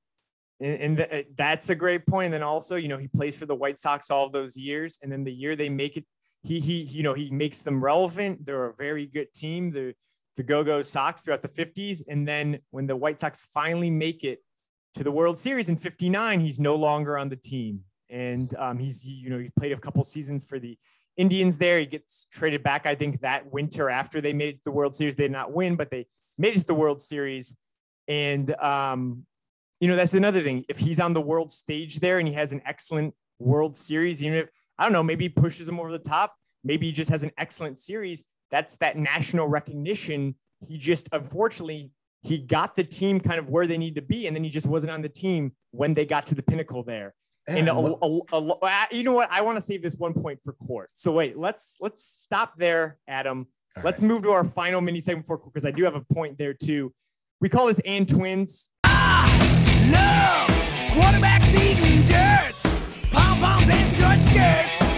[0.62, 2.26] And, and th- uh, that's a great point.
[2.26, 5.00] And then also, you know, he plays for the White Sox all those years.
[5.04, 6.06] And then the year they make it,
[6.44, 8.46] he he, you know, he makes them relevant.
[8.46, 9.70] They're a very good team.
[9.70, 9.96] They're
[10.36, 12.04] the Go-Go Sox throughout the 50s.
[12.08, 14.40] And then when the White Sox finally make it
[14.96, 17.82] to the World Series in 59, he's no longer on the team.
[18.10, 20.78] And um, he's, you know, he played a couple seasons for the
[21.18, 21.80] Indians there.
[21.80, 24.96] He gets traded back, I think, that winter after they made it to the World
[24.96, 25.16] Series.
[25.16, 27.56] They did not win, but they made it to the World Series.
[28.08, 29.26] And, um,
[29.80, 30.66] you know, that's another thing.
[30.70, 34.38] If he's on the world stage there and he has an excellent World Series, even
[34.38, 37.24] if, I don't know, maybe he pushes him over the top, maybe he just has
[37.24, 40.36] an excellent series that's that national recognition.
[40.60, 41.92] He just unfortunately
[42.24, 44.68] he got the team kind of where they need to be, and then he just
[44.68, 47.16] wasn't on the team when they got to the pinnacle there.
[47.48, 49.30] And a, a, a, you know what?
[49.32, 50.92] I want to save this one point for court.
[50.94, 53.48] So wait, let's let's stop there, Adam.
[53.76, 54.08] All let's right.
[54.08, 56.54] move to our final mini segment for court because I do have a point there
[56.54, 56.94] too.
[57.40, 58.70] We call this and twins.
[58.84, 59.28] Ah,
[59.92, 60.50] love
[60.96, 62.54] quarterbacks eating dirt,
[63.12, 64.91] pom poms and short skirts.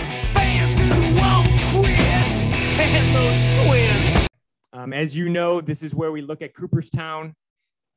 [2.93, 4.27] Twins.
[4.73, 7.36] Um, as you know, this is where we look at Cooperstown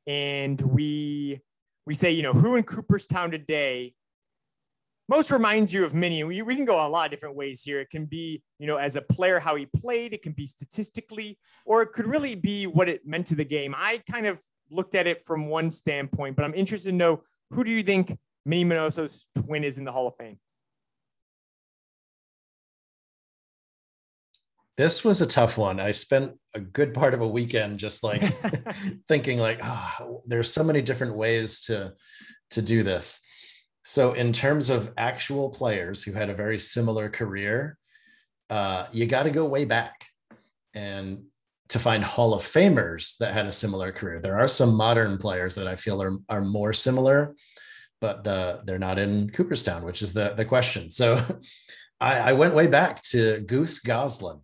[0.05, 1.41] and we
[1.85, 3.93] we say, you know, who in Cooperstown today
[5.09, 6.23] most reminds you of Minnie.
[6.23, 7.79] We, we can go a lot of different ways here.
[7.79, 10.13] It can be, you know, as a player, how he played.
[10.13, 13.73] It can be statistically, or it could really be what it meant to the game.
[13.77, 17.63] I kind of looked at it from one standpoint, but I'm interested to know who
[17.63, 20.39] do you think Minnie Minoso's twin is in the Hall of Fame?
[24.77, 25.79] This was a tough one.
[25.79, 28.21] I spent a good part of a weekend just like
[29.07, 31.93] thinking like, oh, there's so many different ways to
[32.51, 33.21] to do this.
[33.83, 37.77] So in terms of actual players who had a very similar career,
[38.49, 40.05] uh, you got to go way back
[40.73, 41.23] and
[41.69, 44.19] to find Hall of Famers that had a similar career.
[44.19, 47.35] There are some modern players that I feel are, are more similar,
[47.99, 50.89] but the they're not in Cooperstown, which is the the question.
[50.89, 51.19] So
[51.99, 54.39] I, I went way back to Goose Goslin.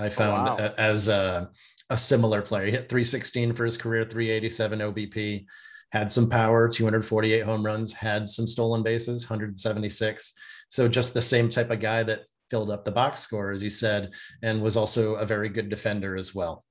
[0.00, 0.74] I oh, found oh, wow.
[0.78, 1.50] as a,
[1.90, 2.66] a similar player.
[2.66, 5.44] He hit 316 for his career, 387 OBP,
[5.92, 10.32] had some power, 248 home runs, had some stolen bases, 176.
[10.68, 13.70] So just the same type of guy that filled up the box score, as you
[13.70, 16.64] said, and was also a very good defender as well.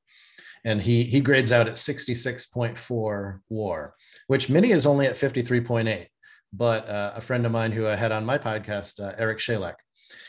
[0.65, 3.95] And he he grades out at 66.4 WAR,
[4.27, 6.07] which Minnie is only at 53.8.
[6.51, 9.75] But uh, a friend of mine who I had on my podcast, uh, Eric Shalek,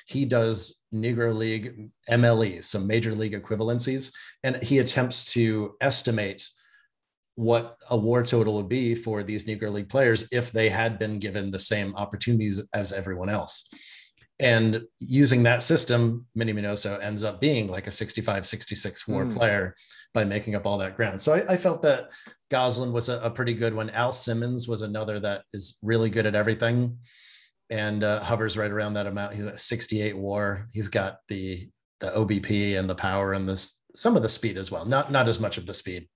[0.07, 4.13] he does Negro League MLEs, so major league equivalencies,
[4.45, 6.49] and he attempts to estimate
[7.37, 11.19] what a war total would be for these Negro League players if they had been
[11.19, 13.69] given the same opportunities as everyone else.
[14.41, 19.37] And using that system, Minnie Minoso ends up being like a 65, 66 war mm.
[19.37, 19.75] player
[20.15, 21.21] by making up all that ground.
[21.21, 22.11] So I, I felt that
[22.51, 23.91] Goslin was a, a, pretty good one.
[23.91, 26.99] Al Simmons was another that is really good at everything
[27.71, 29.35] and uh, hovers right around that amount.
[29.35, 30.69] He's at 68 war.
[30.73, 31.69] He's got the
[32.01, 34.85] the OBP and the power and this some of the speed as well.
[34.85, 36.09] Not not as much of the speed.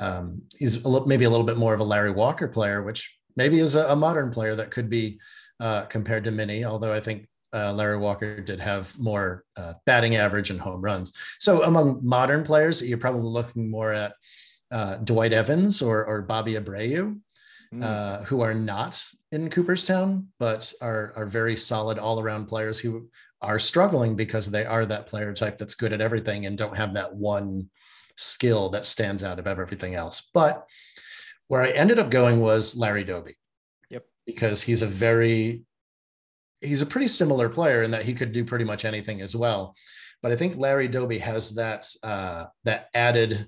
[0.00, 3.18] Um, he's a little, maybe a little bit more of a Larry Walker player, which
[3.36, 5.20] maybe is a, a modern player that could be
[5.60, 6.64] uh, compared to Minnie.
[6.64, 11.12] Although I think uh, Larry Walker did have more uh, batting average and home runs.
[11.38, 14.14] So among modern players, you're probably looking more at
[14.70, 17.18] uh, Dwight Evans or, or Bobby Abreu,
[17.74, 18.24] mm.
[18.26, 23.08] who are not in Cooperstown, but are, are very solid all around players who
[23.42, 26.94] are struggling because they are that player type that's good at everything and don't have
[26.94, 27.68] that one
[28.16, 30.30] skill that stands out above everything else.
[30.32, 30.66] But
[31.48, 33.34] where I ended up going was Larry Doby.
[33.90, 34.04] Yep.
[34.26, 35.62] Because he's a very
[36.60, 39.76] he's a pretty similar player in that he could do pretty much anything as well.
[40.22, 43.46] But I think Larry Doby has that uh, that added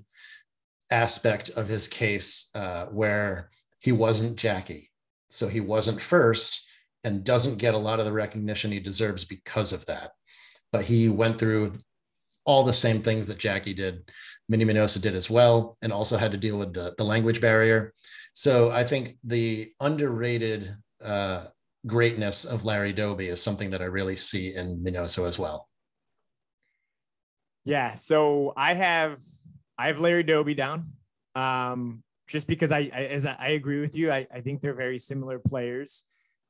[0.89, 4.90] aspect of his case uh, where he wasn't Jackie
[5.31, 6.69] so he wasn't first
[7.03, 10.11] and doesn't get a lot of the recognition he deserves because of that.
[10.71, 11.77] But he went through
[12.45, 14.09] all the same things that Jackie did.
[14.49, 17.93] Minnie Minoso did as well, and also had to deal with the, the language barrier.
[18.33, 21.47] So I think the underrated uh,
[21.87, 25.67] greatness of Larry Doby is something that I really see in Minoso as well.
[27.65, 27.95] Yeah.
[27.95, 29.19] So I have
[29.77, 30.93] I have Larry Doby down.
[31.35, 34.73] Um, just because I, I as I, I agree with you, I, I think they're
[34.73, 36.05] very similar players.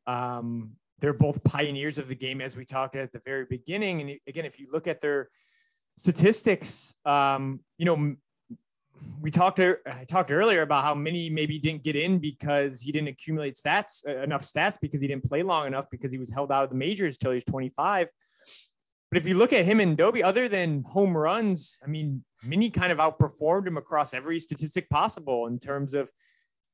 [0.08, 4.02] Um, they're both pioneers of the game, as we talked at the very beginning.
[4.02, 5.30] And again, if you look at their
[5.98, 8.16] statistics, um, you know,
[9.20, 13.08] we talked I talked earlier about how Minnie maybe didn't get in because he didn't
[13.10, 16.52] accumulate stats uh, enough stats because he didn't play long enough because he was held
[16.52, 18.10] out of the majors till he was 25.
[19.10, 22.70] But if you look at him and Doby, other than home runs, I mean, Minnie
[22.70, 26.12] kind of outperformed him across every statistic possible in terms of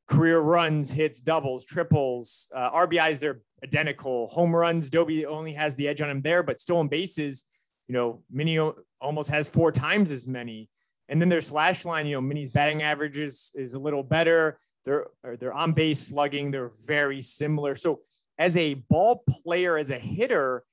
[0.07, 3.19] career runs, hits, doubles, triples, uh, RBIs.
[3.19, 4.27] They're identical.
[4.27, 7.43] Home runs, Doby only has the edge on him there, but stolen bases,
[7.87, 8.59] you know, Minnie
[9.01, 10.69] almost has four times as many.
[11.09, 14.59] And then their slash line, you know, Minnie's batting average is, is a little better.
[14.85, 15.07] They're
[15.39, 16.49] they're on base slugging.
[16.49, 17.75] They're very similar.
[17.75, 17.99] So
[18.37, 20.63] as a ball player, as a hitter,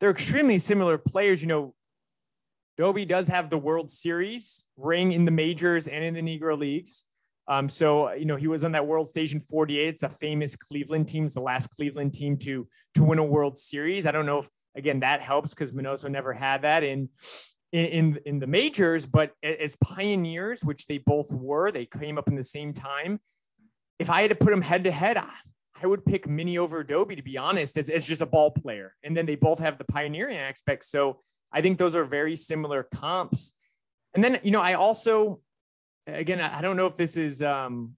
[0.00, 1.40] they're extremely similar players.
[1.40, 1.74] You know,
[2.76, 7.04] Doby does have the World Series ring in the majors and in the Negro Leagues.
[7.46, 9.88] Um, so you know he was on that World Station 48.
[9.88, 11.24] It's a famous Cleveland team.
[11.24, 14.06] It's the last Cleveland team to to win a World Series.
[14.06, 17.10] I don't know if again that helps because Minoso never had that in
[17.72, 22.34] in in the majors, but as pioneers, which they both were, they came up in
[22.34, 23.20] the same time.
[23.98, 25.18] If I had to put them head to head,
[25.82, 28.94] I would pick Minnie over Doby to be honest, as, as just a ball player.
[29.02, 30.84] And then they both have the pioneering aspect.
[30.84, 31.20] So
[31.54, 33.54] I think those are very similar comps.
[34.14, 35.40] And then, you know, I also,
[36.06, 37.96] again, I don't know if this is, um,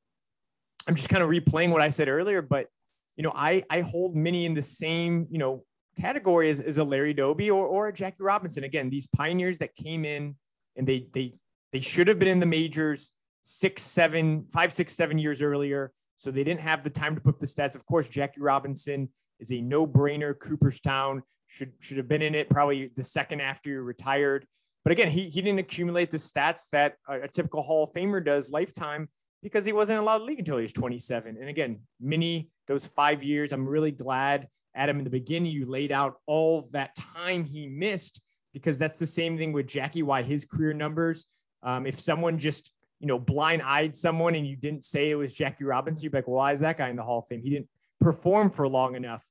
[0.86, 2.68] I'm just kind of replaying what I said earlier, but,
[3.16, 5.64] you know, I, I hold Minnie in the same, you know,
[5.98, 8.62] category as, as a Larry Doby or, or a Jackie Robinson.
[8.64, 10.36] Again, these pioneers that came in
[10.76, 11.34] and they, they,
[11.72, 15.92] they should have been in the majors six, seven, five, six, seven years earlier.
[16.16, 17.74] So they didn't have the time to put the stats.
[17.74, 19.08] Of course, Jackie Robinson
[19.40, 20.38] is a no-brainer.
[20.38, 24.46] Cooperstown should should have been in it probably the second after you retired.
[24.84, 28.24] But again, he, he didn't accumulate the stats that a, a typical Hall of Famer
[28.24, 29.08] does lifetime
[29.42, 31.36] because he wasn't allowed to league until he was 27.
[31.40, 35.92] And again, Minnie those five years, I'm really glad, Adam, in the beginning, you laid
[35.92, 38.20] out all that time he missed
[38.52, 41.26] because that's the same thing with Jackie, why his career numbers.
[41.62, 45.32] Um, if someone just, you know, blind eyed someone and you didn't say it was
[45.32, 47.42] Jackie Robinson, you'd be like, well, why is that guy in the Hall of Fame?
[47.42, 47.68] He didn't
[48.00, 49.26] perform for long enough.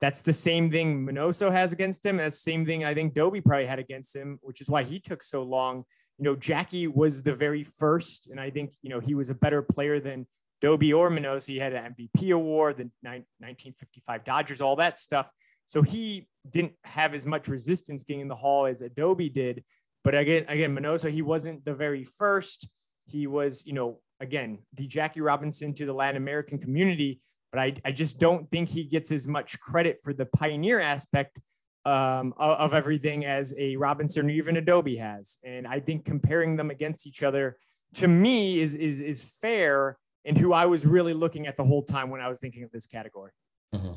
[0.00, 2.16] That's the same thing Minoso has against him.
[2.16, 4.98] That's the same thing I think Doby probably had against him, which is why he
[4.98, 5.84] took so long.
[6.18, 9.34] You know, Jackie was the very first, and I think, you know, he was a
[9.34, 10.26] better player than
[10.60, 11.48] Doby or Minoso.
[11.48, 15.30] He had an MVP award, the 1955 Dodgers, all that stuff.
[15.66, 19.64] So he didn't have as much resistance getting in the hall as a Doby did.
[20.02, 22.68] But again, again, Minoso, he wasn't the very first.
[23.06, 27.20] He was, you know, again, the Jackie Robinson to the Latin American community.
[27.52, 31.40] But I, I just don't think he gets as much credit for the pioneer aspect
[31.84, 35.38] um, of, of, everything as a Robinson or even a Doby has.
[35.44, 37.56] And I think comparing them against each other
[37.94, 41.82] to me is, is, is fair and who I was really looking at the whole
[41.82, 43.32] time when I was thinking of this category.
[43.74, 43.94] Mm-hmm.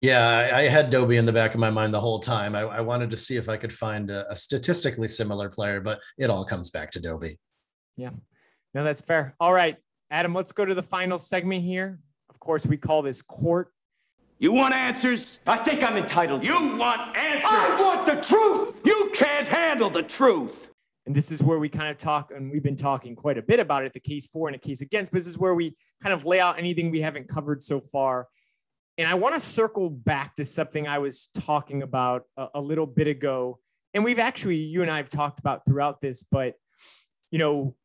[0.00, 2.54] Yeah, I, I, had Doby in the back of my mind the whole time.
[2.54, 6.00] I, I wanted to see if I could find a, a, statistically similar player, but
[6.16, 7.38] it all comes back to Doby.
[7.98, 8.10] Yeah,
[8.72, 9.34] no, that's fair.
[9.38, 9.76] All right,
[10.10, 12.00] Adam, let's go to the final segment here.
[12.28, 13.72] Of course, we call this court.
[14.38, 15.38] You want answers?
[15.46, 16.44] I think I'm entitled.
[16.44, 17.44] You want answers?
[17.44, 18.80] I want the truth.
[18.84, 20.72] You can't handle the truth.
[21.06, 23.60] And this is where we kind of talk, and we've been talking quite a bit
[23.60, 25.12] about it the case for and a case against.
[25.12, 28.28] But this is where we kind of lay out anything we haven't covered so far
[29.00, 32.84] and I want to circle back to something I was talking about a, a, little
[32.84, 33.58] bit ago.
[33.94, 36.54] And we've actually, you and I have talked about throughout this, but
[37.30, 37.76] you know,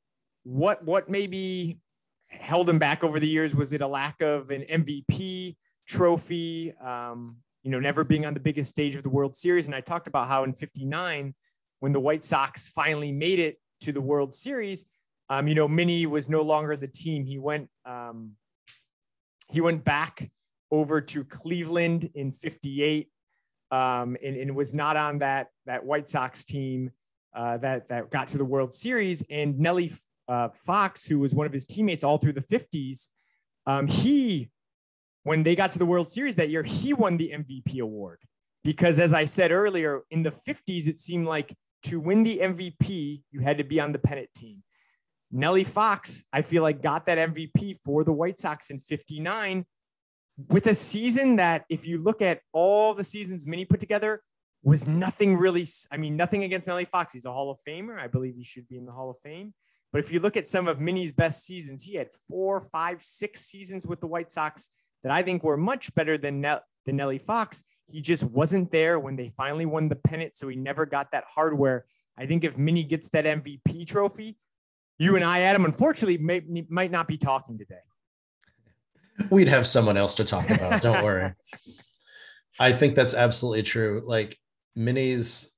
[0.44, 1.80] what what maybe
[2.28, 3.56] held him back over the years?
[3.56, 5.56] Was it a lack of an MVP
[5.88, 6.74] trophy?
[6.74, 9.66] Um, you know, never being on the biggest stage of the World Series.
[9.66, 11.34] And I talked about how in 59,
[11.80, 14.86] when the White Sox finally made it to the World Series,
[15.30, 17.26] um, you know, Minnie was no longer the team.
[17.26, 18.34] He went um,
[19.50, 20.30] he went back
[20.72, 23.10] over to Cleveland in 58
[23.72, 26.92] um, and, and, was not on that, that White Sox team
[27.36, 29.24] uh, that, that got to the World Series.
[29.30, 29.92] And Nellie
[30.28, 33.10] uh, Fox, who was one of his teammates all through the 50s,
[33.68, 34.50] um, he,
[35.24, 38.20] when they got to the World Series that year, he won the MVP award.
[38.64, 43.22] Because as I said earlier, in the 50s, it seemed like to win the MVP,
[43.32, 44.64] you had to be on the pennant team.
[45.32, 49.66] Nellie Fox, I feel like, got that MVP for the White Sox in 59
[50.50, 54.22] with a season that, if you look at all the seasons Minnie put together,
[54.64, 55.66] was nothing really.
[55.92, 57.14] I mean, nothing against Nellie Fox.
[57.14, 58.00] He's a Hall of Famer.
[58.00, 59.54] I believe he should be in the Hall of Fame.
[59.92, 63.42] But if you look at some of Minnie's best seasons, he had four, five, six
[63.42, 64.70] seasons with the White Sox
[65.04, 67.64] that I think were much better than, ne- than Nellie Fox.
[67.86, 71.24] He just wasn't there when they finally won the pennant, so he never got that
[71.34, 71.86] hardware.
[72.18, 74.38] I think if Minnie gets that MVP trophy,
[74.98, 77.82] you and I, Adam, unfortunately, may, might not be talking today
[79.30, 80.82] we'd have someone else to talk about.
[80.82, 81.34] Don't worry.
[82.60, 84.04] I think that's absolutely true.
[84.06, 84.38] Like
[84.76, 85.54] Minnie's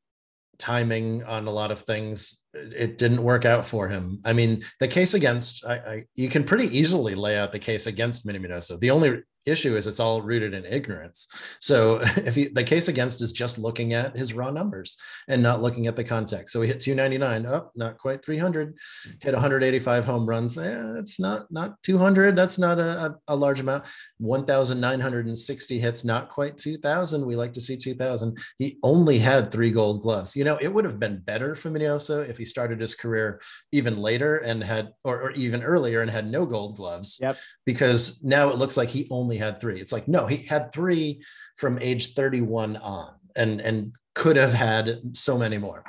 [0.58, 2.40] timing on a lot of things,
[2.76, 4.20] it didn't work out for him.
[4.26, 7.88] I mean, the case against, I, I you can pretty easily lay out the case
[7.88, 8.80] against Minnie Minoso.
[8.80, 11.28] The only issue is it's all rooted in ignorance.
[11.60, 15.62] So if he, the case against is just looking at his raw numbers and not
[15.62, 16.54] looking at the context.
[16.54, 18.78] So he hit 299, oh, not quite 300,
[19.22, 20.58] hit 185 home runs.
[20.58, 22.36] Yeah, that's not not 200.
[22.36, 23.86] That's not a, a large amount.
[24.18, 27.26] 1,960 hits, not quite 2,000.
[27.26, 28.38] We like to see 2,000.
[28.58, 30.36] He only had three Gold Gloves.
[30.36, 33.42] You know, it would have been better for Minoso if he started his career
[33.72, 37.18] even later and had, or, or even earlier and had no Gold Gloves.
[37.22, 37.38] Yep.
[37.66, 39.80] Because now it looks like he only had three.
[39.80, 41.22] It's like, no, he had three
[41.58, 45.84] from age 31 on and, and could have had so many more.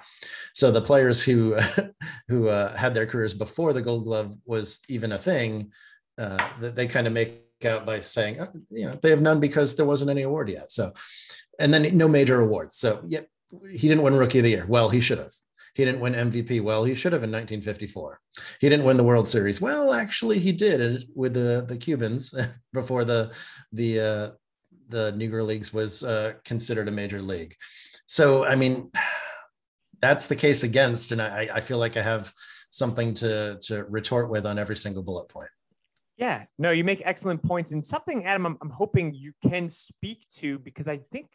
[0.54, 1.56] So the players who,
[2.28, 5.72] who uh, had their careers before the gold glove was even a thing,
[6.18, 9.40] uh, that they kind of make out by saying, oh, you know, they have none
[9.40, 10.70] because there wasn't any award yet.
[10.70, 10.92] So,
[11.58, 12.76] and then no major awards.
[12.76, 13.20] So, yeah,
[13.70, 14.66] he didn't win Rookie of the Year.
[14.68, 15.32] Well, he should have.
[15.74, 16.60] He didn't win MVP.
[16.62, 18.20] Well, he should have in 1954.
[18.60, 19.60] He didn't win the World Series.
[19.60, 22.34] Well, actually, he did with the the Cubans
[22.72, 23.32] before the
[23.72, 24.30] the uh,
[24.88, 27.54] the Negro Leagues was uh, considered a major league.
[28.06, 28.90] So, I mean,
[30.00, 32.32] that's the case against, and I, I feel like I have
[32.70, 35.50] something to to retort with on every single bullet point.
[36.16, 40.26] Yeah, no, you make excellent points, and something, Adam, I'm, I'm hoping you can speak
[40.38, 41.28] to because I think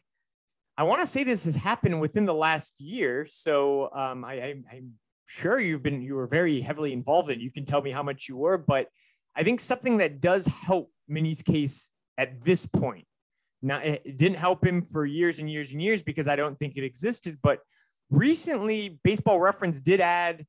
[0.77, 3.25] I want to say this has happened within the last year.
[3.29, 4.93] So um, I, I'm
[5.27, 7.39] sure you've been you were very heavily involved in.
[7.39, 8.87] You can tell me how much you were, but
[9.35, 13.05] I think something that does help Minnie's case at this point.
[13.61, 16.75] Now it didn't help him for years and years and years because I don't think
[16.75, 17.37] it existed.
[17.41, 17.59] But
[18.09, 20.45] recently, Baseball Reference did add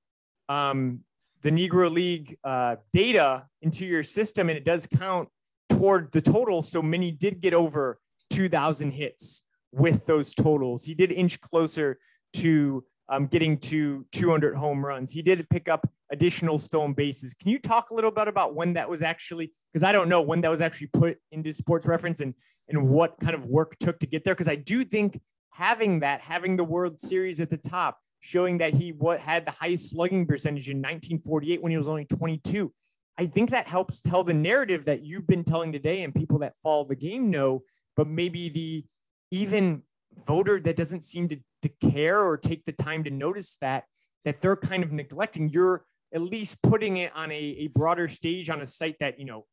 [0.48, 1.00] um,
[1.42, 5.28] the Negro League uh, data into your system, and it does count
[5.68, 6.62] toward the total.
[6.62, 7.98] So Minnie did get over
[8.30, 9.44] 2,000 hits
[9.74, 10.84] with those totals.
[10.84, 11.98] He did inch closer
[12.34, 15.12] to um, getting to 200 home runs.
[15.12, 17.34] He did pick up additional stolen bases.
[17.34, 20.22] Can you talk a little bit about when that was actually, because I don't know
[20.22, 22.34] when that was actually put into sports reference and,
[22.68, 24.34] and what kind of work took to get there?
[24.34, 25.20] Because I do think
[25.50, 29.50] having that, having the World Series at the top, showing that he what had the
[29.50, 32.72] highest slugging percentage in 1948 when he was only 22.
[33.18, 36.56] I think that helps tell the narrative that you've been telling today and people that
[36.62, 37.62] follow the game know,
[37.96, 38.84] but maybe the
[39.30, 39.82] even
[40.26, 43.84] voter that doesn't seem to, to care or take the time to notice that,
[44.24, 45.48] that they're kind of neglecting.
[45.48, 49.24] You're at least putting it on a, a broader stage on a site that, you
[49.24, 49.44] know,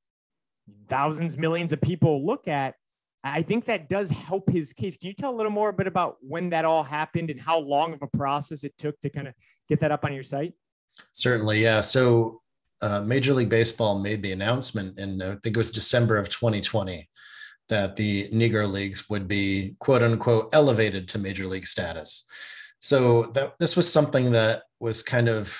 [0.87, 2.75] thousands, millions of people look at.
[3.23, 4.97] I think that does help his case.
[4.97, 7.93] Can you tell a little more bit about when that all happened and how long
[7.93, 9.33] of a process it took to kind of
[9.69, 10.53] get that up on your site?
[11.11, 11.81] Certainly, yeah.
[11.81, 12.41] So
[12.81, 17.07] uh, Major League Baseball made the announcement in I think it was December of 2020
[17.71, 22.25] that the Negro Leagues would be quote unquote elevated to Major League status.
[22.79, 25.59] So that this was something that was kind of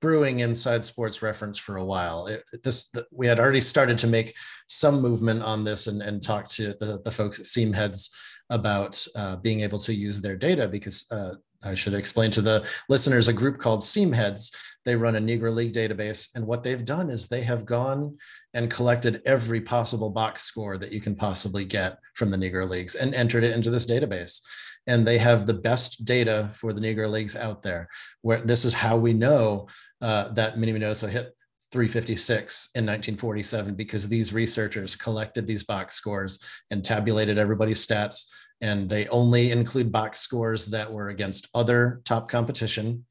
[0.00, 4.06] brewing inside sports reference for a while it, this the, we had already started to
[4.06, 4.34] make
[4.68, 8.10] some movement on this and, and talk to the, the folks at Seamheads
[8.50, 11.32] about uh, being able to use their data because uh,
[11.62, 14.54] I should explain to the listeners a group called Seamheads.
[14.84, 16.28] They run a Negro League database.
[16.34, 18.16] And what they've done is they have gone
[18.54, 22.94] and collected every possible box score that you can possibly get from the Negro Leagues
[22.94, 24.40] and entered it into this database.
[24.86, 27.88] And they have the best data for the Negro Leagues out there,
[28.22, 29.66] where this is how we know
[30.00, 31.32] uh, that Minnie Minoso hit
[31.72, 36.38] 356 in 1947 because these researchers collected these box scores
[36.70, 38.26] and tabulated everybody's stats
[38.60, 43.04] and they only include box scores that were against other top competition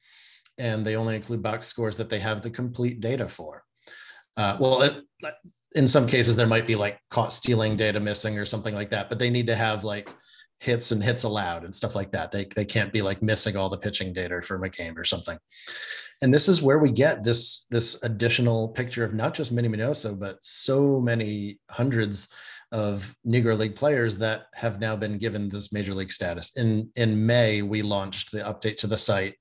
[0.58, 3.64] and they only include box scores that they have the complete data for.
[4.38, 5.04] Uh, well it,
[5.76, 9.10] in some cases there might be like caught stealing data missing or something like that
[9.10, 10.10] but they need to have like
[10.60, 12.32] hits and hits allowed and stuff like that.
[12.32, 15.38] They, they can't be like missing all the pitching data from a game or something.
[16.22, 20.18] And this is where we get this this additional picture of not just Minnie Minoso,
[20.18, 22.30] but so many hundreds
[22.72, 26.56] of Negro League players that have now been given this major league status.
[26.58, 29.36] In in May, we launched the update to the site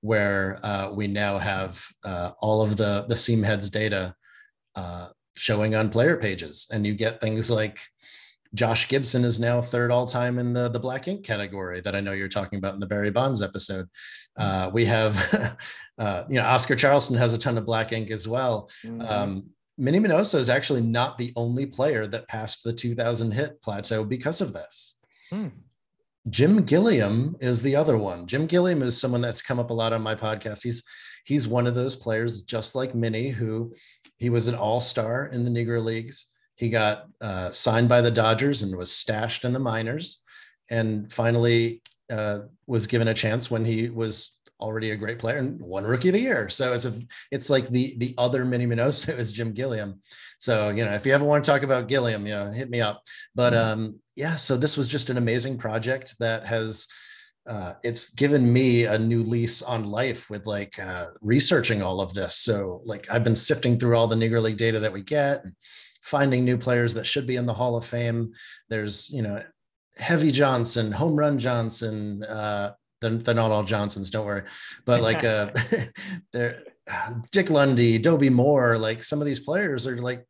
[0.00, 4.14] where uh, we now have uh, all of the the Seamheads data
[4.74, 7.80] uh, showing on player pages, and you get things like
[8.54, 12.00] Josh Gibson is now third all time in the the black ink category that I
[12.00, 13.88] know you're talking about in the Barry Bonds episode.
[14.36, 15.56] Uh, we have,
[15.98, 18.70] uh, you know, Oscar Charleston has a ton of black ink as well.
[18.84, 19.00] Mm-hmm.
[19.00, 19.42] Um,
[19.76, 24.40] Minnie Minoso is actually not the only player that passed the 2000 hit plateau because
[24.40, 24.98] of this.
[25.30, 25.48] Hmm.
[26.30, 28.26] Jim Gilliam is the other one.
[28.26, 30.62] Jim Gilliam is someone that's come up a lot on my podcast.
[30.62, 30.82] He's
[31.24, 33.74] he's one of those players, just like Minnie, who
[34.18, 36.26] he was an all-star in the Negro Leagues.
[36.56, 40.22] He got uh, signed by the Dodgers and was stashed in the minors,
[40.70, 45.60] and finally uh, was given a chance when he was already a great player and
[45.60, 46.48] won rookie of the year.
[46.48, 46.94] So it's a
[47.30, 50.00] it's like the the other Minnie Minoso is Jim Gilliam.
[50.38, 52.80] So you know if you ever want to talk about Gilliam, you know hit me
[52.80, 53.02] up.
[53.34, 53.80] But mm-hmm.
[53.80, 56.86] um, yeah, so this was just an amazing project that has.
[57.46, 62.14] Uh, it's given me a new lease on life with like uh, researching all of
[62.14, 62.36] this.
[62.36, 65.52] So like I've been sifting through all the Negro League data that we get, and
[66.00, 68.32] finding new players that should be in the Hall of Fame.
[68.70, 69.42] There's you know
[69.98, 72.72] Heavy Johnson, Home Run Johnson, uh,
[73.04, 74.42] they're, they're not all Johnsons, don't worry.
[74.84, 75.50] But like uh
[76.32, 76.62] they're
[77.32, 80.24] Dick Lundy, Dobie Moore, like some of these players are like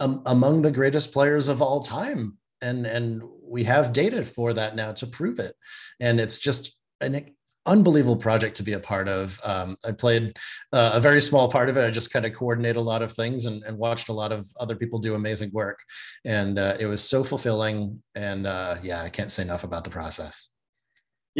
[0.00, 2.36] um, among the greatest players of all time.
[2.62, 5.54] And and we have data for that now to prove it.
[5.98, 7.30] And it's just an
[7.66, 9.38] unbelievable project to be a part of.
[9.44, 10.36] Um, I played
[10.72, 11.86] uh, a very small part of it.
[11.86, 14.46] I just kind of coordinate a lot of things and, and, watched a lot of
[14.58, 15.78] other people do amazing work.
[16.24, 18.02] And uh, it was so fulfilling.
[18.14, 20.50] And uh, yeah, I can't say enough about the process.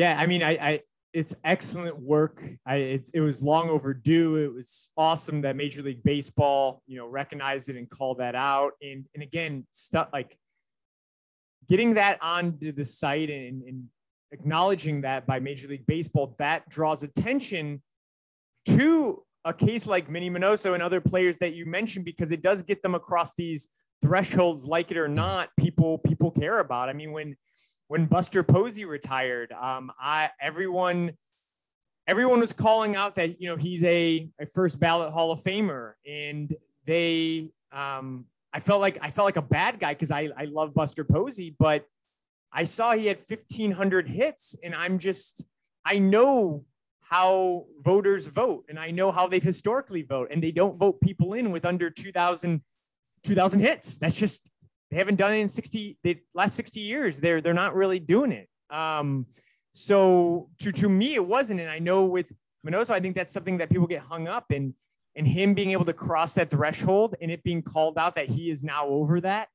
[0.00, 0.80] Yeah, I mean, I, I
[1.12, 2.42] it's excellent work.
[2.64, 4.36] I it's it was long overdue.
[4.36, 8.72] It was awesome that Major League Baseball, you know, recognized it and called that out.
[8.80, 10.38] And and again, stuff like
[11.68, 13.84] getting that onto the site and, and
[14.32, 17.82] acknowledging that by Major League Baseball, that draws attention
[18.68, 22.62] to a case like Minnie Minoso and other players that you mentioned because it does
[22.62, 23.68] get them across these
[24.00, 26.88] thresholds, like it or not, people people care about.
[26.88, 27.36] I mean, when
[27.90, 31.10] when Buster Posey retired, um, I everyone
[32.06, 35.94] everyone was calling out that you know he's a, a first ballot Hall of Famer,
[36.06, 40.44] and they um, I felt like I felt like a bad guy because I I
[40.44, 41.84] love Buster Posey, but
[42.52, 45.44] I saw he had 1,500 hits, and I'm just
[45.84, 46.64] I know
[47.00, 51.32] how voters vote, and I know how they've historically vote, and they don't vote people
[51.32, 52.62] in with under 2,000
[53.24, 53.98] 2,000 hits.
[53.98, 54.48] That's just
[54.90, 57.20] they haven't done it in 60 the last 60 years.
[57.20, 58.48] They're they're not really doing it.
[58.74, 59.26] Um,
[59.72, 61.60] so to to me it wasn't.
[61.60, 62.32] And I know with
[62.66, 64.74] Minoso, I think that's something that people get hung up in
[65.16, 68.50] and him being able to cross that threshold and it being called out that he
[68.50, 69.48] is now over that.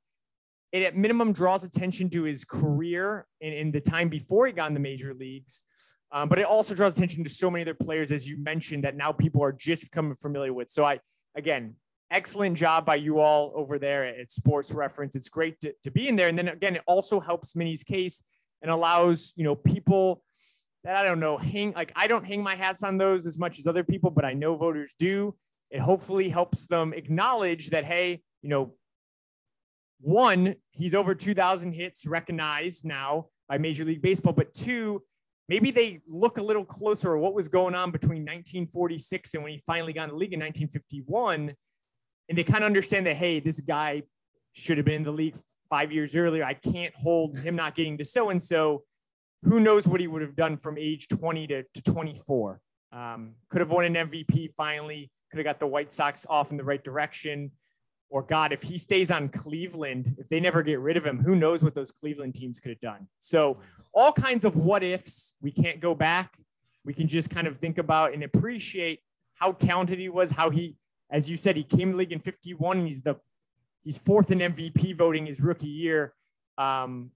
[0.72, 4.68] It at minimum draws attention to his career and in the time before he got
[4.68, 5.64] in the major leagues.
[6.12, 8.96] Um, but it also draws attention to so many other players, as you mentioned, that
[8.96, 10.70] now people are just becoming familiar with.
[10.70, 11.00] So I,
[11.36, 11.76] again,
[12.12, 15.16] excellent job by you all over there at Sports Reference.
[15.16, 16.28] It's great to, to be in there.
[16.28, 18.24] And then again, it also helps Minnie's case
[18.62, 20.24] and allows, you know, people
[20.84, 23.60] that I don't know, hang like I don't hang my hats on those as much
[23.60, 25.36] as other people, but I know voters do.
[25.72, 28.76] It hopefully helps them acknowledge that, hey, you know,
[30.00, 35.02] one, he's over 2,000 hits recognized now by Major League Baseball, but two,
[35.50, 39.54] maybe they look a little closer at what was going on between 1946 and when
[39.54, 41.56] he finally got in the league in 1951
[42.30, 44.04] and they kind of understand that hey this guy
[44.54, 45.36] should have been in the league
[45.70, 46.44] five years earlier.
[46.44, 48.84] I can't hold him not getting to so and so
[49.44, 52.60] who knows what he would have done from age 20 to, to 24
[52.92, 56.58] um, could have won an mvp finally could have got the white sox off in
[56.58, 57.52] the right direction.
[58.10, 61.36] Or god if he stays on cleveland if they never get rid of him who
[61.36, 63.08] knows what those cleveland teams could have done?
[63.20, 63.60] So
[63.94, 65.36] all kinds of what ifs.
[65.42, 66.38] We can't go back.
[66.86, 69.00] We can just kind of think about and appreciate
[69.34, 70.76] how talented he was how he
[71.12, 73.16] as you said, he came to league in 51 he's the
[73.84, 76.14] he's fourth in MVP voting his rookie year.
[76.58, 77.12] Um,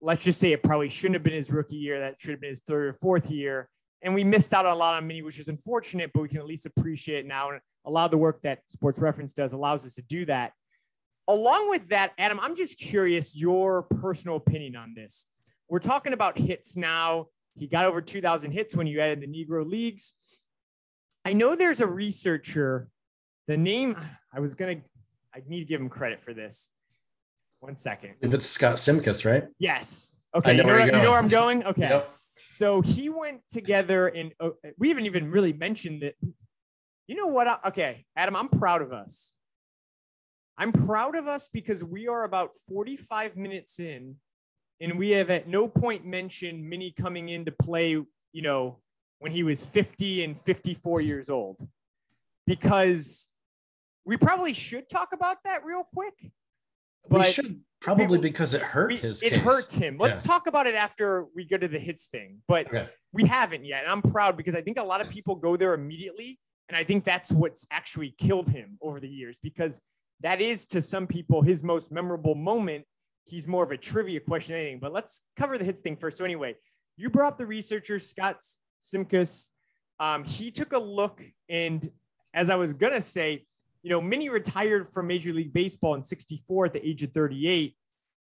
[0.00, 2.00] let's just say it probably shouldn't have been his rookie year.
[2.00, 3.68] That should have been his third or fourth year.
[4.02, 6.38] And we missed out on a lot on Minnie, which is unfortunate, but we can
[6.38, 7.50] at least appreciate now.
[7.50, 10.52] And a lot of the work that Sports Reference does allows us to do that.
[11.26, 15.26] Along with that, Adam, I'm just curious your personal opinion on this.
[15.68, 17.26] We're talking about hits now.
[17.56, 20.14] He got over 2,000 hits when you added the Negro Leagues.
[21.24, 22.88] I know there's a researcher
[23.48, 23.96] the name,
[24.32, 24.88] I was going to,
[25.34, 26.70] I need to give him credit for this.
[27.60, 28.14] One second.
[28.20, 29.44] If it's Scott Simkus, right?
[29.58, 30.14] Yes.
[30.36, 30.52] Okay.
[30.52, 31.64] Know you, know, where, you know where I'm going?
[31.64, 31.88] Okay.
[31.88, 32.14] Yep.
[32.50, 36.14] So he went together and uh, we haven't even really mentioned that.
[37.08, 37.48] You know what?
[37.48, 39.32] I, okay, Adam, I'm proud of us.
[40.56, 44.16] I'm proud of us because we are about 45 minutes in
[44.80, 48.78] and we have at no point mentioned Minnie coming into play, you know,
[49.18, 51.66] when he was 50 and 54 years old.
[52.46, 53.28] Because
[54.08, 56.14] we probably should talk about that real quick.
[57.10, 59.22] we should probably we, because it hurt we, his.
[59.22, 59.42] It case.
[59.42, 59.98] hurts him.
[60.00, 60.32] Let's yeah.
[60.32, 62.38] talk about it after we go to the hits thing.
[62.48, 62.88] But okay.
[63.12, 65.74] we haven't yet, and I'm proud because I think a lot of people go there
[65.74, 66.40] immediately,
[66.70, 69.78] and I think that's what's actually killed him over the years because
[70.20, 72.86] that is to some people his most memorable moment.
[73.26, 74.80] He's more of a trivia question than anything.
[74.80, 76.16] But let's cover the hits thing first.
[76.16, 76.54] So anyway,
[76.96, 78.40] you brought up the researcher Scott
[78.82, 79.48] Simkus.
[80.00, 81.90] Um, he took a look, and
[82.32, 83.44] as I was gonna say
[83.82, 87.74] you know, Minnie retired from Major League Baseball in 64 at the age of 38,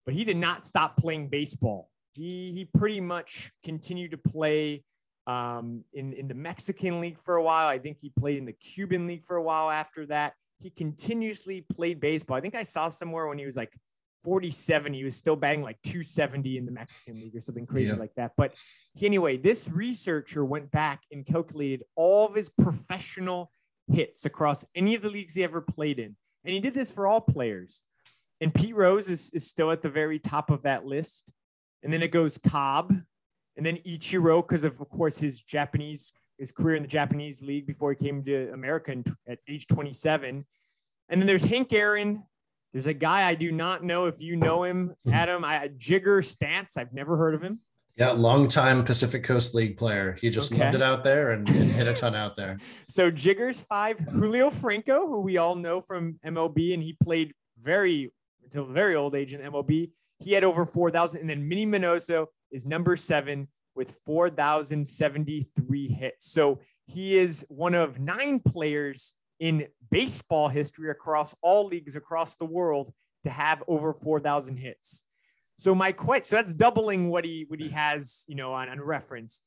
[0.07, 1.91] but he did not stop playing baseball.
[2.13, 4.85] He, he pretty much continued to play
[5.27, 7.67] um, in, in the Mexican League for a while.
[7.67, 10.35] I think he played in the Cuban League for a while after that.
[10.61, 12.37] He continuously played baseball.
[12.37, 13.73] I think I saw somewhere when he was like
[14.23, 17.97] 47, he was still batting like 270 in the Mexican League or something crazy yeah.
[17.99, 18.33] like that.
[18.37, 18.55] But
[19.01, 23.51] anyway, this researcher went back and calculated all of his professional
[23.93, 26.17] hits across any of the leagues he ever played in.
[26.45, 27.83] And he did this for all players.
[28.41, 31.33] And Pete Rose is, is still at the very top of that list.
[31.83, 32.95] And then it goes Cobb
[33.57, 37.67] and then Ichiro, because of, of course, his Japanese, his career in the Japanese league
[37.67, 40.45] before he came to America in, at age 27.
[41.09, 42.25] And then there's Hank Aaron.
[42.73, 45.13] There's a guy I do not know if you know him, hmm.
[45.13, 45.45] Adam.
[45.45, 46.77] I, Jigger Statz.
[46.77, 47.61] I've never heard of him.
[47.97, 50.17] Yeah, longtime Pacific Coast League player.
[50.21, 50.65] He just okay.
[50.65, 52.59] loved it out there and, and hit a ton out there.
[52.89, 58.13] So Jiggers five, Julio Franco, who we all know from MLB, and he played very
[58.45, 59.91] until very old age in MLB.
[60.21, 61.21] He had over 4,000.
[61.21, 66.31] And then Minnie Minoso is number seven with 4,073 hits.
[66.31, 72.45] So he is one of nine players in baseball history across all leagues across the
[72.45, 72.93] world
[73.25, 75.05] to have over 4,000 hits.
[75.57, 78.81] So my question, so that's doubling what he what he has, you know, on, on
[78.81, 79.43] reference.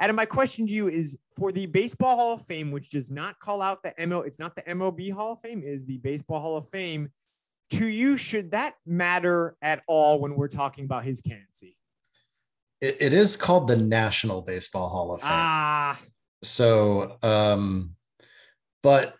[0.00, 3.38] Adam, my question to you is for the Baseball Hall of Fame, which does not
[3.38, 6.56] call out the ML, it's not the MLB Hall of Fame, is the Baseball Hall
[6.56, 7.10] of Fame.
[7.70, 11.76] To you, should that matter at all when we're talking about his candidacy?
[12.82, 15.30] it, it is called the National Baseball Hall of Fame.
[15.32, 15.98] Ah.
[16.42, 17.94] So, um,
[18.82, 19.14] but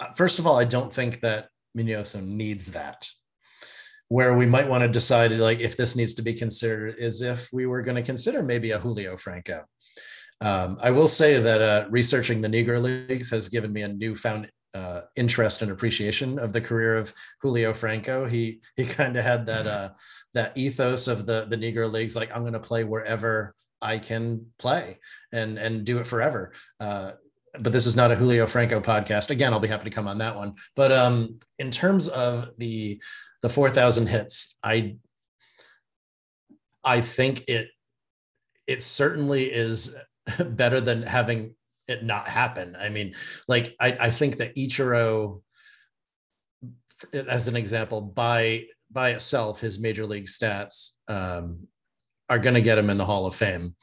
[0.00, 3.06] uh, first of all, I don't think that Minoso needs that
[4.14, 7.52] where we might want to decide like if this needs to be considered is if
[7.52, 9.64] we were going to consider maybe a Julio Franco.
[10.40, 14.48] Um, I will say that uh, researching the Negro Leagues has given me a newfound
[14.72, 18.24] uh, interest and appreciation of the career of Julio Franco.
[18.24, 19.90] He he kind of had that uh,
[20.32, 23.52] that ethos of the the Negro Leagues, like I'm going to play wherever
[23.82, 25.00] I can play
[25.32, 26.52] and and do it forever.
[26.78, 27.12] Uh,
[27.60, 29.30] but this is not a Julio Franco podcast.
[29.30, 30.54] Again, I'll be happy to come on that one.
[30.74, 33.00] But um, in terms of the
[33.44, 34.96] the 4000 hits i
[36.82, 37.68] i think it
[38.66, 39.94] it certainly is
[40.44, 41.54] better than having
[41.86, 42.76] it not happen.
[42.78, 43.14] I mean,
[43.48, 45.42] like I, I think that Ichiro,
[47.12, 51.66] as an example, by by itself, his major league stats um,
[52.30, 53.74] are going to get him in the Hall of Fame,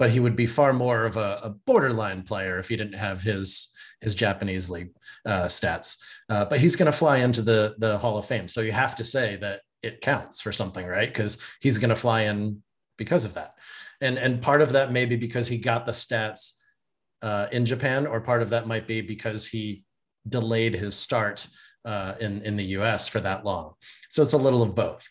[0.00, 3.22] but he would be far more of a, a borderline player if he didn't have
[3.22, 3.70] his
[4.00, 4.88] his Japanese league
[5.26, 5.98] uh, stats.
[6.30, 8.96] Uh, but he's going to fly into the the Hall of Fame, so you have
[8.96, 11.10] to say that it counts for something, right?
[11.10, 12.62] Because he's going to fly in
[12.96, 13.52] because of that,
[14.00, 16.54] and and part of that may be because he got the stats
[17.20, 19.84] uh, in Japan, or part of that might be because he
[20.26, 21.46] delayed his start
[21.84, 23.06] uh, in in the U.S.
[23.06, 23.74] for that long.
[24.08, 25.06] So it's a little of both.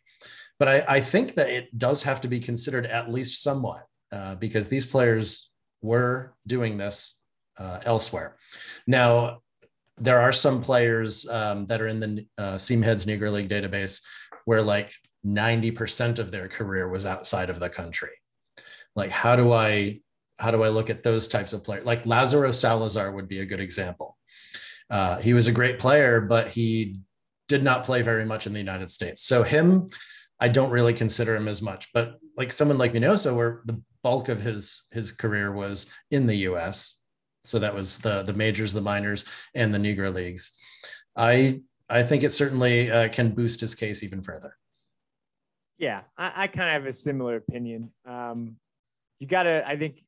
[0.57, 4.35] But I, I think that it does have to be considered at least somewhat uh,
[4.35, 5.49] because these players
[5.81, 7.15] were doing this
[7.57, 8.37] uh, elsewhere.
[8.87, 9.39] Now,
[9.97, 14.01] there are some players um, that are in the uh, Seamheads Negro League database
[14.45, 14.91] where like
[15.25, 18.11] 90% of their career was outside of the country.
[18.95, 19.99] Like, how do I
[20.39, 21.85] how do I look at those types of players?
[21.85, 24.17] Like Lazaro Salazar would be a good example.
[24.89, 27.01] Uh, he was a great player, but he
[27.49, 29.21] did not play very much in the United States.
[29.21, 29.87] So him,
[30.39, 31.89] I don't really consider him as much.
[31.93, 36.35] But like someone like Minoso, where the bulk of his his career was in the
[36.35, 36.97] U.S.,
[37.43, 39.25] so that was the the majors, the minors,
[39.55, 40.51] and the Negro leagues.
[41.15, 44.55] I I think it certainly uh, can boost his case even further.
[45.79, 47.91] Yeah, I, I kind of have a similar opinion.
[48.05, 48.57] Um,
[49.19, 50.03] you got to, I think,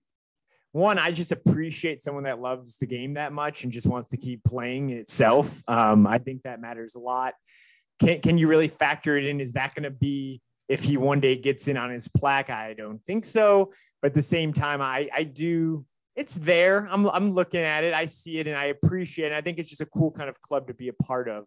[0.73, 4.17] one, I just appreciate someone that loves the game that much and just wants to
[4.17, 5.61] keep playing itself.
[5.67, 7.33] Um, I think that matters a lot.
[7.99, 9.41] Can, can you really factor it in?
[9.41, 12.49] Is that going to be if he one day gets in on his plaque?
[12.49, 13.73] I don't think so.
[14.01, 15.85] But at the same time, I, I do.
[16.15, 16.87] It's there.
[16.89, 17.93] I'm, I'm looking at it.
[17.93, 19.35] I see it and I appreciate it.
[19.35, 21.45] I think it's just a cool kind of club to be a part of.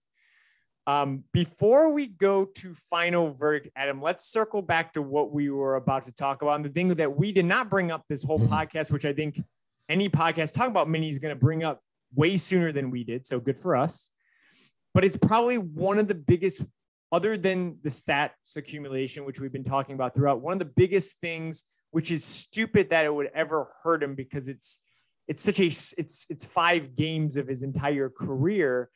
[0.86, 5.76] Um, before we go to final verdict, Adam, let's circle back to what we were
[5.76, 6.56] about to talk about.
[6.56, 8.52] And the thing that we did not bring up this whole mm-hmm.
[8.52, 9.42] podcast, which I think
[9.88, 11.80] any podcast talking about Minnie is going to bring up
[12.14, 13.26] way sooner than we did.
[13.26, 14.10] So good for us.
[14.92, 16.66] But it's probably one of the biggest,
[17.14, 21.20] other than the stats accumulation, which we've been talking about throughout, one of the biggest
[21.20, 24.80] things, which is stupid that it would ever hurt him because it's
[25.26, 28.90] it's such a it's it's five games of his entire career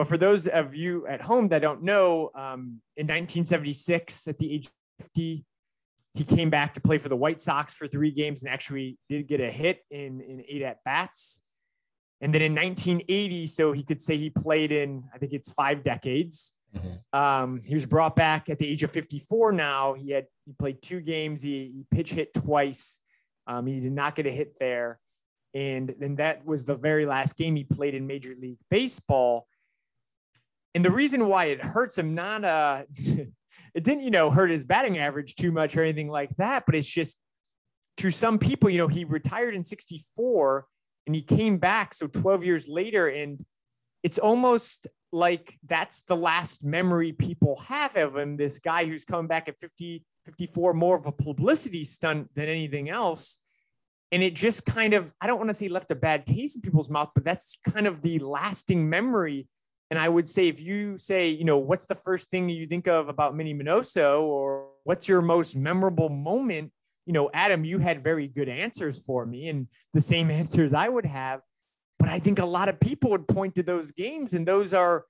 [0.00, 4.50] but for those of you at home that don't know, um, in 1976, at the
[4.50, 5.44] age of 50,
[6.14, 9.28] he came back to play for the White Sox for three games and actually did
[9.28, 11.42] get a hit in, in eight at bats.
[12.22, 15.82] And then in 1980, so he could say he played in, I think it's five
[15.82, 16.54] decades.
[16.76, 17.18] Mm-hmm.
[17.18, 19.94] Um, he was brought back at the age of 54 now.
[19.94, 23.00] He had he played two games, he, he pitch hit twice.
[23.46, 25.00] Um, he did not get a hit there.
[25.52, 29.48] And then that was the very last game he played in Major League Baseball
[30.74, 34.64] and the reason why it hurts him not uh it didn't you know hurt his
[34.64, 37.18] batting average too much or anything like that but it's just
[37.96, 40.66] to some people you know he retired in 64
[41.06, 43.44] and he came back so 12 years later and
[44.02, 49.26] it's almost like that's the last memory people have of him this guy who's coming
[49.26, 53.38] back at 50 54 more of a publicity stunt than anything else
[54.12, 56.62] and it just kind of i don't want to say left a bad taste in
[56.62, 59.48] people's mouth but that's kind of the lasting memory
[59.90, 62.86] and I would say, if you say, you know, what's the first thing you think
[62.86, 66.70] of about Minnie Minoso or what's your most memorable moment?
[67.06, 70.88] You know, Adam, you had very good answers for me and the same answers I
[70.88, 71.40] would have.
[72.00, 75.04] But I think a lot of people would point to those games and those are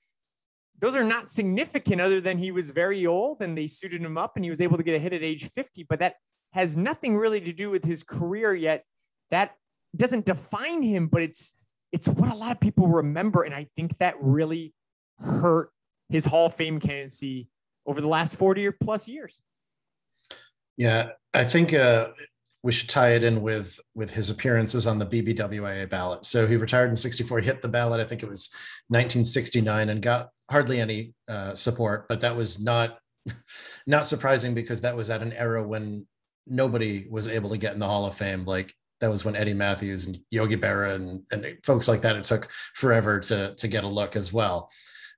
[0.80, 4.32] those are not significant other than he was very old and they suited him up
[4.34, 5.84] and he was able to get a hit at age 50.
[5.88, 6.14] But that
[6.52, 8.84] has nothing really to do with his career yet.
[9.30, 9.52] That
[9.96, 11.54] doesn't define him, but it's
[11.92, 13.44] it's what a lot of people remember.
[13.44, 14.74] And I think that really
[15.20, 15.70] hurt
[16.08, 17.46] his Hall of Fame candidacy
[17.86, 19.40] over the last 40 or plus years.
[20.76, 22.08] Yeah, I think uh,
[22.62, 26.24] we should tie it in with with his appearances on the BBWAA ballot.
[26.24, 28.50] So he retired in 64, hit the ballot, I think it was
[28.88, 32.98] 1969, and got hardly any uh, support, but that was not
[33.86, 36.06] not surprising because that was at an era when
[36.46, 38.44] nobody was able to get in the Hall of Fame.
[38.44, 42.24] Like that was when Eddie Mathews and Yogi Berra and, and folks like that, it
[42.24, 44.70] took forever to, to get a look as well.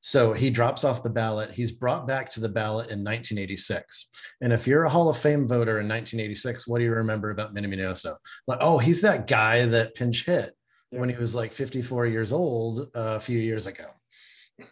[0.03, 1.53] So he drops off the ballot.
[1.53, 4.11] He's brought back to the ballot in 1986.
[4.41, 7.55] And if you're a Hall of Fame voter in 1986, what do you remember about
[7.55, 8.17] Minnie Minoso?
[8.49, 10.55] Like, oh, he's that guy that pinch hit
[10.91, 10.99] yeah.
[10.99, 13.87] when he was like 54 years old uh, a few years ago.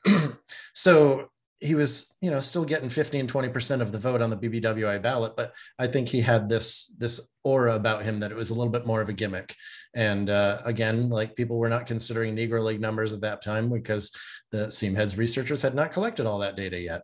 [0.74, 1.30] so
[1.60, 5.34] he was you know still getting 15 20% of the vote on the BBWAA ballot
[5.36, 8.72] but i think he had this this aura about him that it was a little
[8.72, 9.54] bit more of a gimmick.
[9.94, 14.12] And uh, again like people were not considering negro league numbers at that time because
[14.50, 17.02] the seamheads researchers had not collected all that data yet.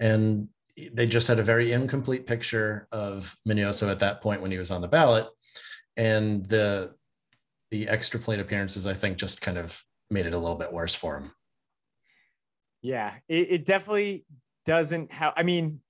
[0.00, 0.48] And
[0.92, 4.70] they just had a very incomplete picture of Minoso at that point when he was
[4.70, 5.26] on the ballot.
[5.96, 6.94] And the
[7.70, 10.94] the extra plate appearances, I think, just kind of made it a little bit worse
[10.94, 11.32] for him.
[12.82, 14.24] Yeah, it, it definitely
[14.64, 15.32] doesn't have.
[15.36, 15.80] I mean,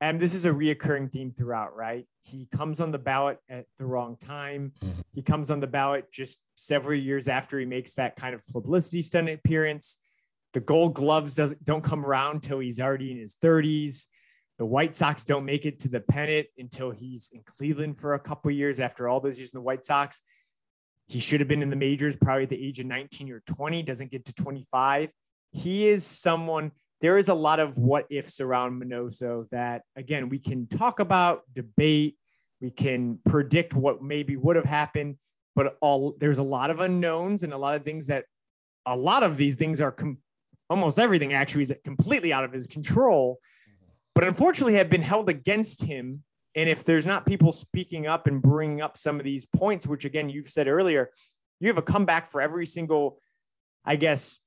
[0.00, 2.06] and this is a reoccurring theme throughout, right?
[2.22, 4.72] He comes on the ballot at the wrong time.
[4.82, 5.02] Mhm.
[5.12, 9.02] He comes on the ballot just several years after he makes that kind of publicity
[9.02, 9.98] stunt appearance.
[10.52, 14.06] The gold gloves doesn't don't come around till he's already in his 30s.
[14.58, 18.18] The White Sox don't make it to the pennant until he's in Cleveland for a
[18.18, 20.20] couple years after all those years in the White Sox.
[21.06, 23.82] He should have been in the majors probably at the age of 19 or 20,
[23.82, 25.10] doesn't get to 25.
[25.50, 30.38] He is someone, there is a lot of what ifs around Minoso that, again, we
[30.38, 32.16] can talk about, debate,
[32.60, 35.16] we can predict what maybe would have happened,
[35.54, 38.24] but all there's a lot of unknowns and a lot of things that
[38.86, 40.18] a lot of these things are com-
[40.70, 43.38] almost everything actually is completely out of his control,
[44.14, 46.22] but unfortunately have been held against him.
[46.54, 50.04] And if there's not people speaking up and bringing up some of these points, which
[50.04, 51.10] again, you've said earlier,
[51.60, 53.18] you have a comeback for every single,
[53.84, 54.38] I guess,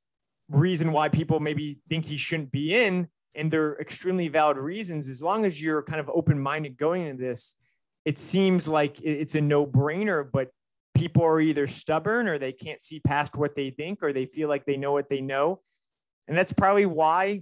[0.51, 3.07] reason why people maybe think he shouldn't be in.
[3.33, 5.07] And they're extremely valid reasons.
[5.07, 7.55] As long as you're kind of open minded going into this,
[8.03, 10.49] it seems like it's a no brainer, but
[10.93, 14.49] people are either stubborn or they can't see past what they think or they feel
[14.49, 15.61] like they know what they know.
[16.27, 17.41] And that's probably why,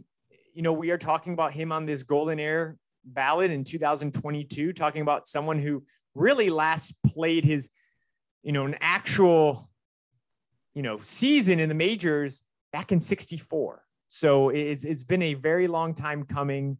[0.53, 5.01] you know, we are talking about him on this Golden Era ballot in 2022, talking
[5.01, 5.83] about someone who
[6.13, 7.69] really last played his,
[8.43, 9.67] you know, an actual,
[10.73, 13.83] you know, season in the majors back in 64.
[14.07, 16.77] So it's, it's been a very long time coming.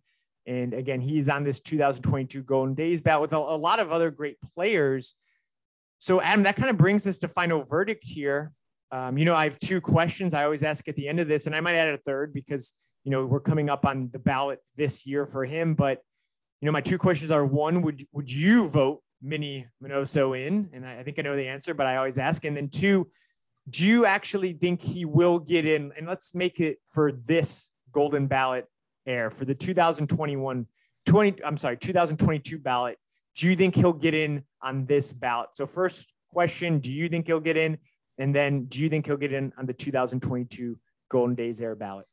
[0.48, 4.10] And again, he's on this 2022 Golden Days ballot with a, a lot of other
[4.10, 5.16] great players.
[6.00, 8.52] So, Adam, that kind of brings us to final verdict here.
[8.92, 11.46] Um, you know, I have two questions I always ask at the end of this,
[11.46, 12.74] and I might add a third because,
[13.04, 15.76] you know, we're coming up on the ballot this year for him.
[15.76, 16.00] But
[16.62, 20.70] you know, my two questions are one, would would you vote Minnie Minoso in?
[20.74, 22.44] And I, I think I know the answer, but I always ask.
[22.44, 23.10] And then two,
[23.70, 25.92] do you actually think he will get in?
[25.98, 28.66] And let's make it for this golden ballot
[29.06, 30.68] air for the 2021
[31.06, 32.98] 20 I'm sorry, 2022 ballot.
[33.36, 35.50] Do you think he'll get in on this ballot?
[35.54, 37.78] So first question, do you think he'll get in?
[38.18, 40.78] And then do you think he'll get in on the 2022
[41.10, 42.06] Golden Days Era ballot?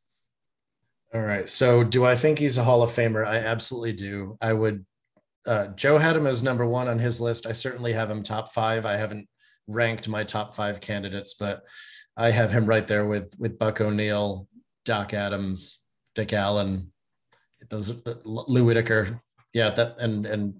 [1.15, 1.49] All right.
[1.49, 3.27] So, do I think he's a Hall of Famer?
[3.27, 4.37] I absolutely do.
[4.41, 4.85] I would.
[5.47, 7.47] Uh, Joe had him as number one on his list.
[7.47, 8.85] I certainly have him top five.
[8.85, 9.29] I haven't
[9.67, 11.63] ranked my top five candidates, but
[12.17, 14.49] I have him right there with with Buck O'Neil,
[14.85, 15.83] Doc Adams,
[16.15, 16.91] Dick Allen,
[17.69, 17.95] those
[18.25, 19.21] Lou Whitaker.
[19.53, 20.55] Yeah, that and and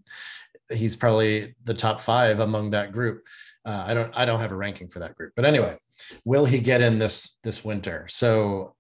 [0.71, 3.25] he's probably the top five among that group.
[3.65, 5.77] Uh, I don't I don't have a ranking for that group, but anyway,
[6.25, 8.07] will he get in this this winter?
[8.09, 8.75] So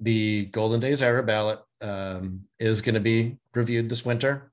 [0.00, 4.50] the Golden Days era ballot um, is going to be reviewed this winter.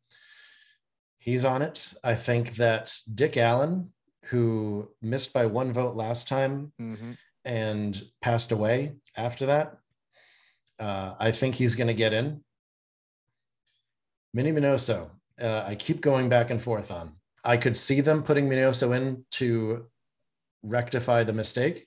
[1.17, 1.93] He's on it.
[2.03, 3.91] I think that Dick Allen,
[4.25, 7.11] who missed by one vote last time Mm-hmm.
[7.45, 9.77] and passed away after that,
[10.79, 12.43] uh, I think he's going to get in.
[14.33, 15.09] Minnie Minoso,
[15.41, 17.13] uh, I keep going back and forth on.
[17.43, 19.87] I could see them putting Minoso in to
[20.63, 21.85] rectify the mistake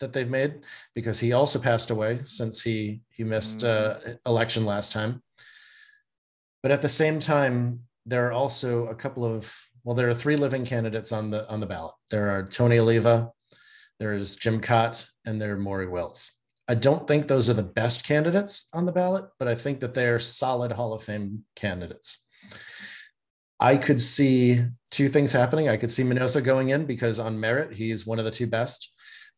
[0.00, 0.60] that they've made
[0.94, 5.22] because he also passed away since he he missed uh, election last time.
[6.62, 9.54] But at the same time, there are also a couple of
[9.86, 11.94] well, there are three living candidates on the on the ballot.
[12.10, 13.30] There are Tony Oliva,
[14.00, 16.32] there's Jim Kaat, and there are Maury Wills.
[16.66, 19.94] I don't think those are the best candidates on the ballot, but I think that
[19.94, 22.18] they're solid Hall of Fame candidates.
[23.60, 25.68] I could see two things happening.
[25.68, 28.90] I could see Minoso going in because on merit, he's one of the two best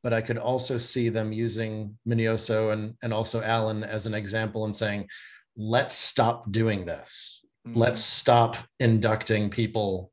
[0.03, 4.65] but I could also see them using Minoso and, and also Allen as an example
[4.65, 5.09] and saying,
[5.57, 7.45] let's stop doing this.
[7.67, 7.79] Mm-hmm.
[7.79, 10.13] Let's stop inducting people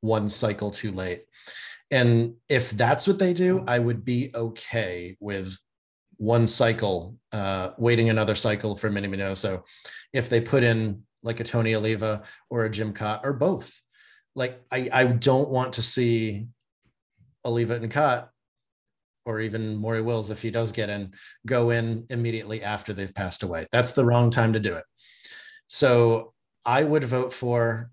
[0.00, 1.24] one cycle too late.
[1.90, 5.56] And if that's what they do, I would be okay with
[6.16, 9.62] one cycle, uh, waiting another cycle for Minnie Minoso.
[10.12, 13.80] If they put in like a Tony Oliva or a Jim Kaat or both,
[14.34, 16.46] like I, I don't want to see
[17.44, 18.28] Oliva and Kaat
[19.24, 21.12] or even Maury Wills, if he does get in,
[21.46, 23.66] go in immediately after they've passed away.
[23.72, 24.84] That's the wrong time to do it.
[25.66, 26.32] So
[26.64, 27.90] I would vote for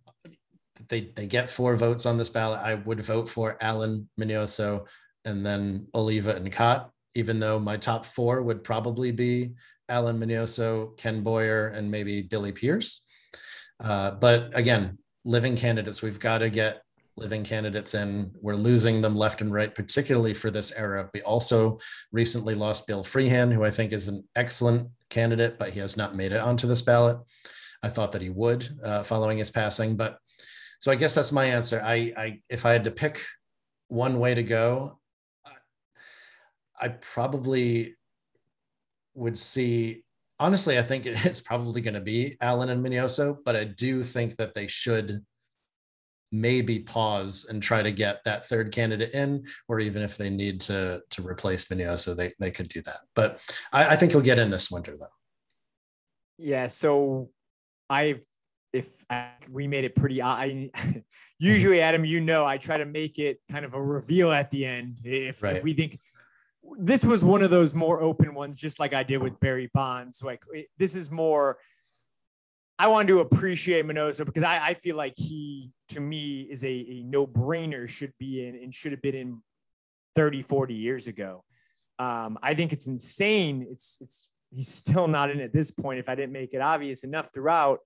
[0.89, 2.61] they they get four votes on this ballot.
[2.61, 4.87] I would vote for Allen Minoso
[5.25, 9.53] and then Oliva and Kaat, even though my top four would probably be
[9.89, 13.05] Allen Minoso, Ken Boyer, and maybe Billy Pierce.
[13.83, 16.81] Uh, but again, living candidates, we've got to get
[17.15, 18.31] living candidates in.
[18.41, 21.09] We're losing them left and right, particularly for this era.
[21.13, 21.79] We also
[22.11, 26.15] recently lost Bill Freehan, who I think is an excellent candidate, but he has not
[26.15, 27.17] made it onto this ballot.
[27.83, 30.17] I thought that he would uh, following his passing, but
[30.83, 31.81] so I guess that's my answer.
[31.81, 33.21] I, I if I had to pick
[33.87, 34.99] one way to go,
[36.77, 37.95] I probably
[39.13, 40.03] would see.
[40.41, 44.35] Honestly, I think it's probably going to be Allen and Minoso, but I do think
[44.35, 45.23] that they should
[46.33, 50.59] maybe pause and try to get that third candidate in, or even if they need
[50.61, 52.99] to to replace Minoso, they they could do that.
[53.15, 53.39] But
[53.71, 55.05] I, I think he'll get in this winter though.
[56.37, 56.67] Yeah.
[56.67, 57.29] So
[57.89, 58.21] I've
[58.73, 60.71] if I, we made it pretty I
[61.39, 64.65] usually Adam you know I try to make it kind of a reveal at the
[64.65, 64.99] end.
[65.03, 65.57] If, right.
[65.57, 65.99] if we think
[66.79, 70.23] this was one of those more open ones just like I did with Barry Bonds
[70.23, 70.43] like
[70.77, 71.57] this is more
[72.79, 76.71] I wanted to appreciate Minoso because I, I feel like he to me is a,
[76.71, 79.41] a no-brainer should be in and should have been in
[80.15, 81.43] 30 40 years ago.
[81.99, 83.67] Um, I think it's insane.
[83.69, 85.99] It's it's he's still not in at this point.
[85.99, 87.79] If I didn't make it obvious enough throughout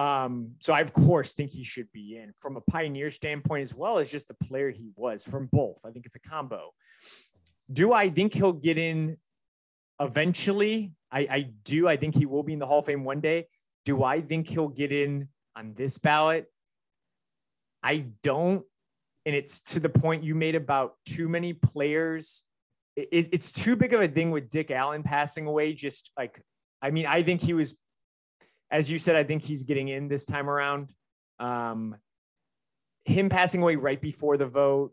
[0.00, 3.74] um, so I of course think he should be in from a pioneer standpoint as
[3.74, 5.84] well as just the player he was from both.
[5.84, 6.70] I think it's a combo.
[7.70, 9.18] Do I think he'll get in
[10.00, 10.92] eventually?
[11.12, 11.86] I, I do.
[11.86, 13.48] I think he will be in the Hall of Fame one day.
[13.84, 16.46] Do I think he'll get in on this ballot?
[17.82, 18.64] I don't.
[19.26, 22.44] And it's to the point you made about too many players.
[22.96, 25.74] It, it's too big of a thing with Dick Allen passing away.
[25.74, 26.42] Just like,
[26.80, 27.74] I mean, I think he was
[28.70, 30.92] as you said, I think he's getting in this time around.
[31.38, 31.96] Um,
[33.04, 34.92] him passing away right before the vote,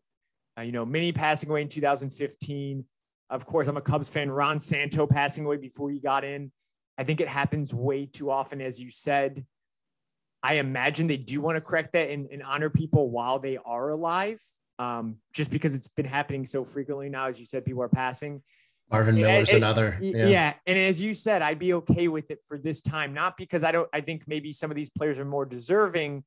[0.58, 2.86] uh, you know, Minnie passing away in 2015.
[3.30, 4.32] Of course, I'm a Cubs fan.
[4.32, 6.52] Ron Santo passing away before he got in.
[6.98, 9.46] I think it happens way too often, as you said.
[10.42, 13.90] I imagine they do want to correct that and, and honor people while they are
[13.90, 14.42] alive,
[14.80, 17.28] um, just because it's been happening so frequently now.
[17.28, 18.42] As you said, people are passing.
[18.90, 19.98] Marvin Miller's and, another.
[20.02, 20.28] Yeah.
[20.28, 20.54] yeah.
[20.66, 23.72] And as you said, I'd be okay with it for this time, not because I
[23.72, 26.24] don't, I think maybe some of these players are more deserving,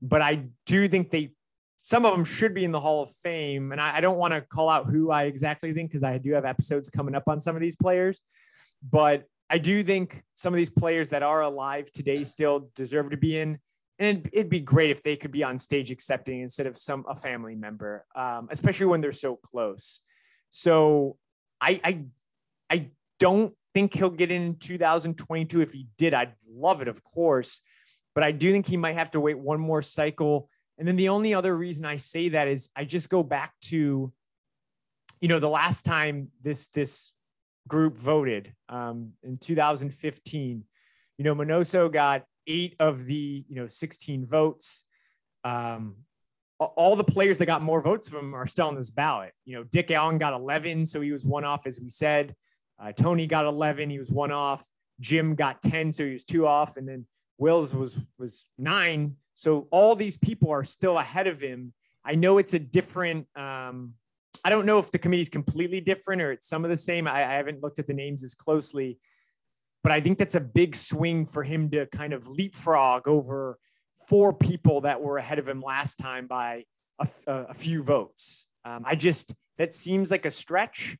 [0.00, 1.32] but I do think they,
[1.80, 3.72] some of them should be in the Hall of Fame.
[3.72, 6.32] And I, I don't want to call out who I exactly think because I do
[6.32, 8.20] have episodes coming up on some of these players.
[8.82, 13.16] But I do think some of these players that are alive today still deserve to
[13.16, 13.58] be in.
[13.98, 17.04] And it'd, it'd be great if they could be on stage accepting instead of some
[17.08, 20.00] a family member, um, especially when they're so close.
[20.50, 21.16] So
[21.62, 22.04] I I
[22.68, 22.90] I
[23.20, 25.62] don't think he'll get in 2022.
[25.62, 27.62] If he did, I'd love it, of course.
[28.14, 30.50] But I do think he might have to wait one more cycle.
[30.78, 34.12] And then the only other reason I say that is I just go back to,
[35.20, 37.12] you know, the last time this this
[37.68, 40.64] group voted um, in 2015.
[41.18, 44.84] You know, Minoso got eight of the you know 16 votes.
[45.44, 45.96] Um,
[46.64, 49.32] all the players that got more votes from are still on this ballot.
[49.44, 52.34] You know, Dick Allen got 11, so he was one off, as we said.
[52.82, 54.66] Uh, Tony got 11, he was one off.
[55.00, 57.06] Jim got 10, so he was two off, and then
[57.38, 59.16] Wills was was nine.
[59.34, 61.72] So all these people are still ahead of him.
[62.04, 63.26] I know it's a different.
[63.34, 63.94] Um,
[64.44, 67.06] I don't know if the committee is completely different or it's some of the same.
[67.06, 68.98] I, I haven't looked at the names as closely,
[69.82, 73.58] but I think that's a big swing for him to kind of leapfrog over
[74.08, 76.64] four people that were ahead of him last time by
[76.98, 78.48] a, a few votes.
[78.64, 80.96] Um, I just that seems like a stretch.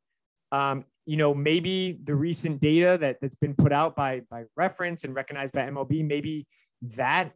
[0.51, 5.05] Um, you know, maybe the recent data that that's been put out by by reference
[5.05, 6.47] and recognized by MLB, maybe
[6.83, 7.33] that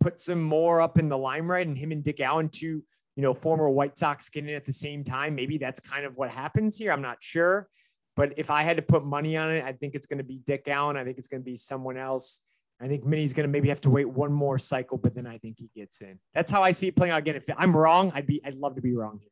[0.00, 2.84] puts him more up in the limelight, and him and Dick Allen, two
[3.16, 5.34] you know former White Sox, getting at the same time.
[5.34, 6.92] Maybe that's kind of what happens here.
[6.92, 7.68] I'm not sure,
[8.16, 10.40] but if I had to put money on it, I think it's going to be
[10.44, 10.96] Dick Allen.
[10.96, 12.40] I think it's going to be someone else.
[12.80, 15.38] I think Minnie's going to maybe have to wait one more cycle, but then I
[15.38, 16.18] think he gets in.
[16.34, 17.36] That's how I see it playing out again.
[17.36, 19.30] If I'm wrong, I'd be I'd love to be wrong here.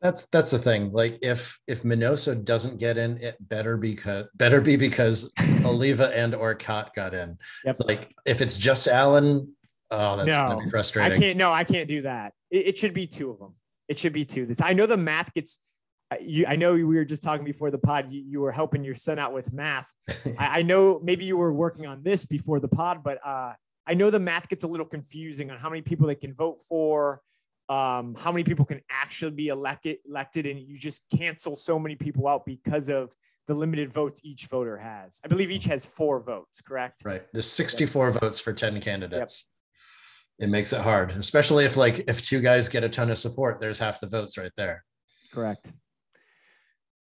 [0.00, 0.92] That's that's the thing.
[0.92, 5.32] Like if if Minoso doesn't get in, it better because better be because
[5.64, 7.36] Oliva and or Kaat got in.
[7.64, 7.76] Yep.
[7.80, 9.52] Like if it's just Allen,
[9.90, 11.12] oh, that's no, gonna be frustrating.
[11.12, 11.36] I can't.
[11.36, 12.32] No, I can't do that.
[12.50, 13.54] It, it should be two of them.
[13.88, 14.46] It should be two.
[14.46, 15.58] This I know the math gets
[16.20, 18.12] you, I know we were just talking before the pod.
[18.12, 19.92] You, you were helping your son out with math.
[20.38, 23.52] I, I, know maybe you were working on this before the pod, but uh,
[23.86, 26.58] I know the math gets a little confusing on how many people they can vote
[26.68, 27.20] for,
[27.68, 31.94] um, how many people can actually be elected, elected, and you just cancel so many
[31.94, 33.12] people out because of
[33.46, 35.20] the limited votes each voter has.
[35.24, 36.60] I believe each has four votes.
[36.60, 37.02] Correct?
[37.04, 37.22] Right.
[37.32, 38.20] The 64 yep.
[38.20, 39.50] votes for 10 candidates.
[40.38, 40.48] Yep.
[40.48, 43.60] It makes it hard, especially if like if two guys get a ton of support,
[43.60, 44.84] there's half the votes right there.
[45.32, 45.72] Correct.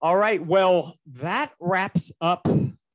[0.05, 0.45] All right.
[0.45, 2.49] Well, that wraps up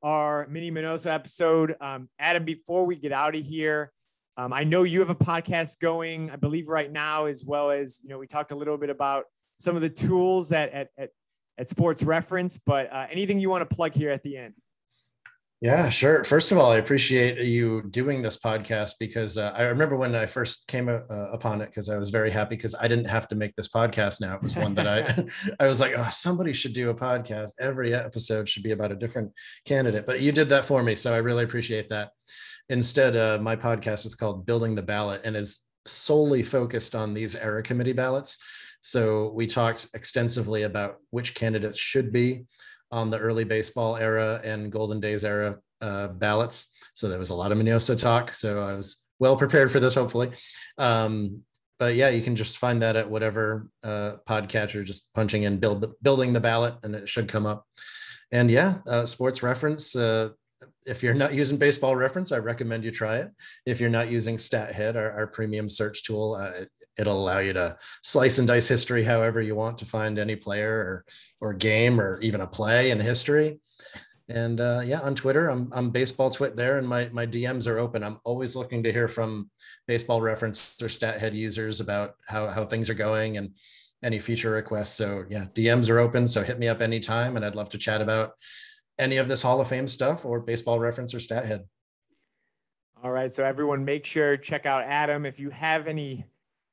[0.04, 1.74] our Minnie Minoso episode.
[1.80, 3.94] Um, Adam, before we get out of here,
[4.36, 8.02] um, I know you have a podcast going, I believe, right now, as well as,
[8.04, 9.24] you know, we talked a little bit about
[9.58, 11.12] some of the tools at, at, at,
[11.58, 14.54] at Sports Reference, but uh, anything you want to plug here at the end?
[15.60, 16.24] Yeah, sure.
[16.24, 20.28] First of all, I appreciate you doing this podcast because uh, I remember when I
[20.28, 23.36] first came uh, upon it because I was very happy because I didn't have to
[23.36, 24.36] make this podcast now.
[24.36, 25.26] It was one that I
[25.60, 27.54] I was like, oh, somebody should do a podcast.
[27.60, 29.32] Every episode should be about a different
[29.66, 30.06] candidate.
[30.06, 32.12] But you did that for me, so I really appreciate that.
[32.70, 37.36] Instead, uh, my podcast is called Building the Ballot and is solely focused on these
[37.36, 38.38] era committee ballots.
[38.82, 42.46] So we talked extensively about which candidates should be
[42.92, 46.68] on the early baseball era and golden days era uh, ballots.
[46.94, 48.32] So there was a lot of Minoso talk.
[48.32, 50.32] So I was well prepared for this, hopefully.
[50.78, 51.44] Um,
[51.80, 55.94] but yeah, you can just find that at whatever uh, podcatcher, just punching in build
[56.02, 57.66] building the ballot, and it should come up.
[58.32, 59.96] And yeah, uh, sports reference.
[59.96, 60.30] Uh,
[60.86, 63.30] if you're not using baseball reference, I recommend you try it.
[63.66, 66.66] If you're not using StatHead, our, our premium search tool, uh,
[66.98, 70.72] it'll allow you to slice and dice history however you want to find any player
[70.72, 71.06] or
[71.42, 73.60] or game or even a play in history.
[74.30, 77.78] And uh, yeah on twitter i'm, I'm baseball twit there and my, my dms are
[77.78, 78.04] open.
[78.04, 79.50] I'm always looking to hear from
[79.88, 83.52] baseball reference or StatHead users about how, how things are going and
[84.04, 84.94] any feature requests.
[84.96, 86.28] So yeah dms are open.
[86.28, 88.32] So hit me up anytime and i'd love to chat about
[89.00, 91.64] any of this hall of fame stuff or baseball reference or StatHead
[93.04, 93.32] all right.
[93.32, 95.26] So everyone make sure check out adam.
[95.26, 96.26] If you have any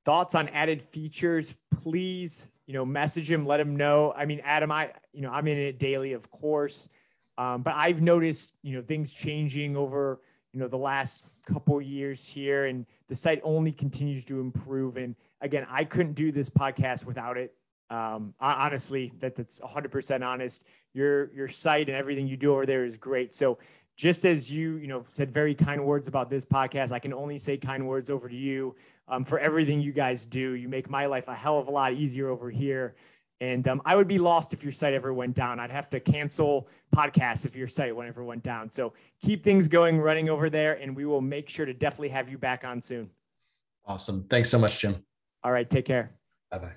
[0.04, 4.12] thoughts on added features, please, you know, message him, let him know.
[4.16, 6.88] I mean, Adam, I, you know, I'm in it daily, of course.
[7.36, 10.20] Um, but I've noticed, you know, things changing over,
[10.52, 14.96] you know, the last couple years here and the site only continues to improve.
[14.96, 17.54] And again, I couldn't do this podcast without it.
[17.90, 20.64] Um, honestly, that that's hundred percent honest.
[20.94, 23.34] Your, your site and everything you do over there is great.
[23.34, 23.58] So
[23.96, 27.38] just as you, you know, said very kind words about this podcast, I can only
[27.38, 28.74] say kind words over to you
[29.08, 30.52] um, for everything you guys do.
[30.52, 32.94] You make my life a hell of a lot easier over here.
[33.40, 35.60] And um, I would be lost if your site ever went down.
[35.60, 38.70] I'd have to cancel podcasts if your site ever went down.
[38.70, 42.30] So keep things going, running over there, and we will make sure to definitely have
[42.30, 43.10] you back on soon.
[43.86, 44.24] Awesome.
[44.30, 45.04] Thanks so much, Jim.
[45.42, 45.68] All right.
[45.68, 46.12] Take care.
[46.50, 46.72] Bye bye.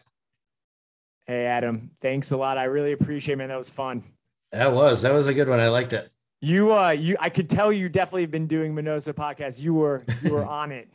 [1.25, 1.91] Hey, Adam.
[1.99, 2.57] Thanks a lot.
[2.57, 3.49] I really appreciate it, man.
[3.49, 4.03] That was fun.
[4.51, 5.03] That was.
[5.03, 5.59] That was a good one.
[5.59, 6.11] I liked it.
[6.41, 9.61] You uh you I could tell you definitely have been doing Minoso podcast.
[9.61, 10.87] You were you were on it.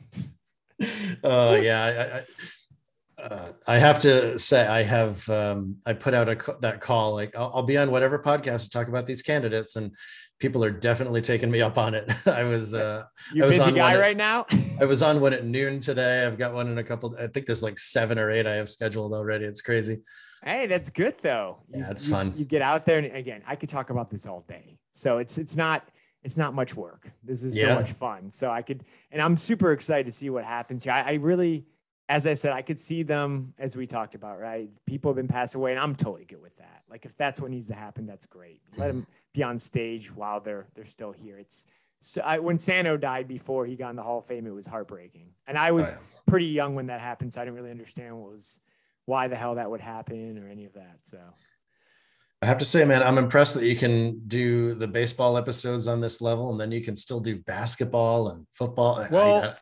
[1.25, 6.15] Oh uh, yeah, I, I, uh, I, have to say I have um, I put
[6.15, 9.23] out a that call like I'll, I'll, be on whatever podcast to talk about these
[9.23, 9.95] candidates and
[10.39, 12.11] people are definitely taking me up on it.
[12.27, 14.47] I was uh you I was busy guy at, right now.
[14.81, 16.25] I was on one at noon today.
[16.25, 17.17] I've got one in a couple.
[17.19, 19.45] I think there's like seven or eight I have scheduled already.
[19.45, 20.03] It's crazy.
[20.45, 21.63] Hey, that's good though.
[21.73, 22.35] Yeah, it's you, fun.
[22.37, 24.79] You get out there and again, I could talk about this all day.
[24.93, 25.89] So it's it's not
[26.23, 27.11] it's not much work.
[27.25, 27.69] This is yeah.
[27.69, 28.31] so much fun.
[28.31, 30.93] So I could and I'm super excited to see what happens here.
[30.93, 31.65] I, I, really,
[32.09, 34.71] as I said, I could see them as we talked about, right?
[34.87, 36.83] People have been passed away, and I'm totally good with that.
[36.89, 38.61] Like if that's what needs to happen, that's great.
[38.77, 38.99] Let mm-hmm.
[38.99, 41.39] them be on stage while they're they're still here.
[41.39, 41.67] It's
[41.99, 44.67] so I, when Santo died before he got in the Hall of Fame, it was
[44.67, 46.21] heartbreaking, and I was oh, yeah.
[46.27, 48.61] pretty young when that happened, so I didn't really understand what was
[49.07, 50.99] why the hell that would happen or any of that.
[51.03, 51.19] So
[52.43, 56.01] I have to say, man, I'm impressed that you can do the baseball episodes on
[56.01, 59.07] this level, and then you can still do basketball and football.
[59.13, 59.55] Well,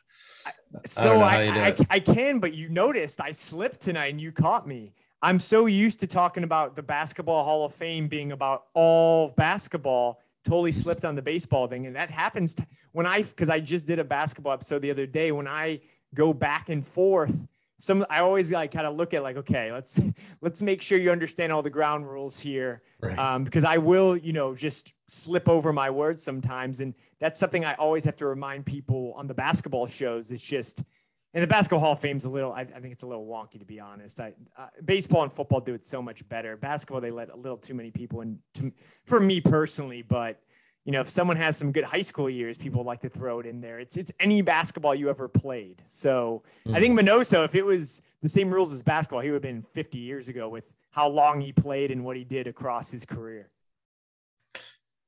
[0.46, 0.52] I,
[0.86, 4.66] so I, I, I, I, can, but you noticed I slipped tonight, and you caught
[4.66, 4.94] me.
[5.20, 10.22] I'm so used to talking about the Basketball Hall of Fame being about all basketball.
[10.42, 12.56] Totally slipped on the baseball thing, and that happens
[12.92, 15.32] when I because I just did a basketball episode the other day.
[15.32, 15.80] When I
[16.14, 17.46] go back and forth
[17.80, 20.00] some I always like kind of look at like, okay, let's
[20.40, 23.18] let's make sure you understand all the ground rules here, right.
[23.18, 27.64] um, because I will, you know, just slip over my words sometimes, and that's something
[27.64, 30.30] I always have to remind people on the basketball shows.
[30.30, 30.84] It's just,
[31.32, 33.58] and the basketball Hall of Fame's a little, I, I think it's a little wonky
[33.58, 34.20] to be honest.
[34.20, 36.56] I, uh, baseball and football do it so much better.
[36.56, 38.72] Basketball they let a little too many people in, to,
[39.06, 40.42] for me personally, but
[40.84, 43.46] you know, if someone has some good high school years, people like to throw it
[43.46, 43.78] in there.
[43.78, 45.82] It's it's any basketball you ever played.
[45.86, 46.74] So mm.
[46.74, 49.62] I think Minoso, if it was the same rules as basketball, he would have been
[49.62, 53.50] 50 years ago with how long he played and what he did across his career.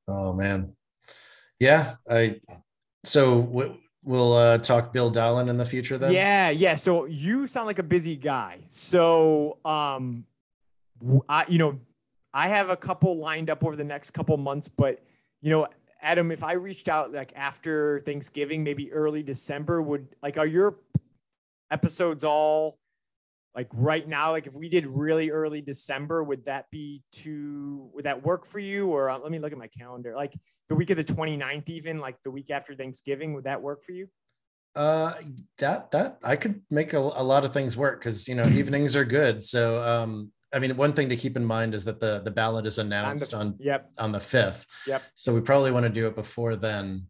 [0.07, 0.73] Oh man,
[1.59, 1.95] yeah.
[2.09, 2.39] I
[3.03, 6.13] so w- we'll uh, talk Bill Dahlen in the future then.
[6.13, 6.75] Yeah, yeah.
[6.75, 8.59] So you sound like a busy guy.
[8.67, 10.25] So um,
[11.27, 11.79] I you know
[12.31, 15.03] I have a couple lined up over the next couple months, but
[15.43, 15.67] you know,
[16.01, 20.77] Adam, if I reached out like after Thanksgiving, maybe early December, would like are your
[21.69, 22.79] episodes all
[23.53, 24.31] like right now?
[24.31, 28.59] Like if we did really early December, would that be too would that work for
[28.59, 28.87] you?
[28.87, 30.15] Or uh, let me look at my calendar.
[30.15, 30.33] Like
[30.69, 33.91] the week of the 29th, even like the week after Thanksgiving, would that work for
[33.91, 34.07] you?
[34.75, 35.13] Uh,
[35.59, 38.95] that that I could make a, a lot of things work because you know evenings
[38.95, 39.43] are good.
[39.43, 42.65] So um, I mean, one thing to keep in mind is that the the ballot
[42.65, 43.89] is On the announced on yep.
[43.97, 44.67] on the fifth.
[44.87, 45.01] Yep.
[45.15, 47.07] So we probably want to do it before then.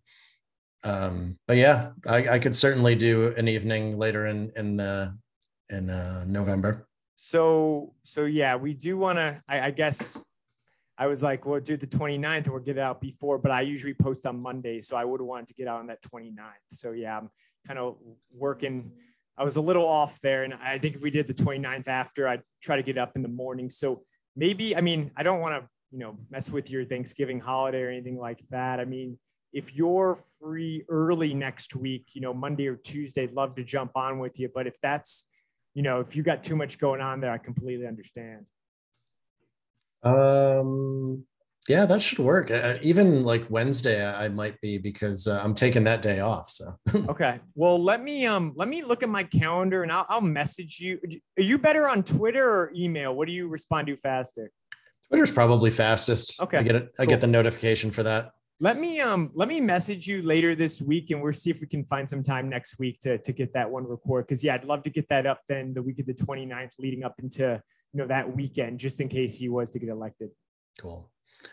[0.83, 5.17] Um, but yeah, I, I could certainly do an evening later in in the
[5.69, 6.87] in uh, November.
[7.15, 9.41] So so yeah, we do want to.
[9.47, 10.23] I, I guess
[10.97, 13.93] I was like, well, do the 29th or get it out before, but I usually
[13.93, 16.37] post on Monday, so I would have wanted to get out on that 29th.
[16.69, 17.29] So yeah, I'm
[17.65, 17.97] kind of
[18.31, 18.91] working.
[19.37, 22.27] I was a little off there, and I think if we did the 29th after,
[22.27, 23.69] I'd try to get up in the morning.
[23.69, 24.03] So
[24.35, 27.89] maybe, I mean, I don't want to, you know, mess with your Thanksgiving holiday or
[27.89, 28.79] anything like that.
[28.79, 29.17] I mean,
[29.51, 33.91] if you're free early next week, you know, Monday or Tuesday, I'd love to jump
[33.95, 34.49] on with you.
[34.53, 35.25] But if that's,
[35.73, 38.45] you know, if you got too much going on there, I completely understand.
[40.03, 41.25] Um,
[41.69, 42.51] yeah, that should work.
[42.51, 46.49] Uh, even like Wednesday, I, I might be because uh, I'm taking that day off.
[46.49, 46.75] So
[47.09, 47.39] Okay.
[47.55, 50.99] Well, let me um let me look at my calendar and I'll, I'll message you.
[51.37, 53.15] Are you better on Twitter or email?
[53.15, 54.51] What do you respond to faster?
[55.07, 56.41] Twitter's probably fastest.
[56.41, 56.89] Okay, I get it.
[56.99, 57.11] I cool.
[57.11, 58.31] get the notification for that.
[58.59, 61.67] Let me um let me message you later this week and we'll see if we
[61.67, 64.27] can find some time next week to to get that one record.
[64.27, 67.05] Cause yeah, I'd love to get that up then the week of the 29th leading
[67.05, 67.61] up into
[67.93, 70.29] you know that weekend, just in case he was to get elected.
[70.77, 71.09] Cool.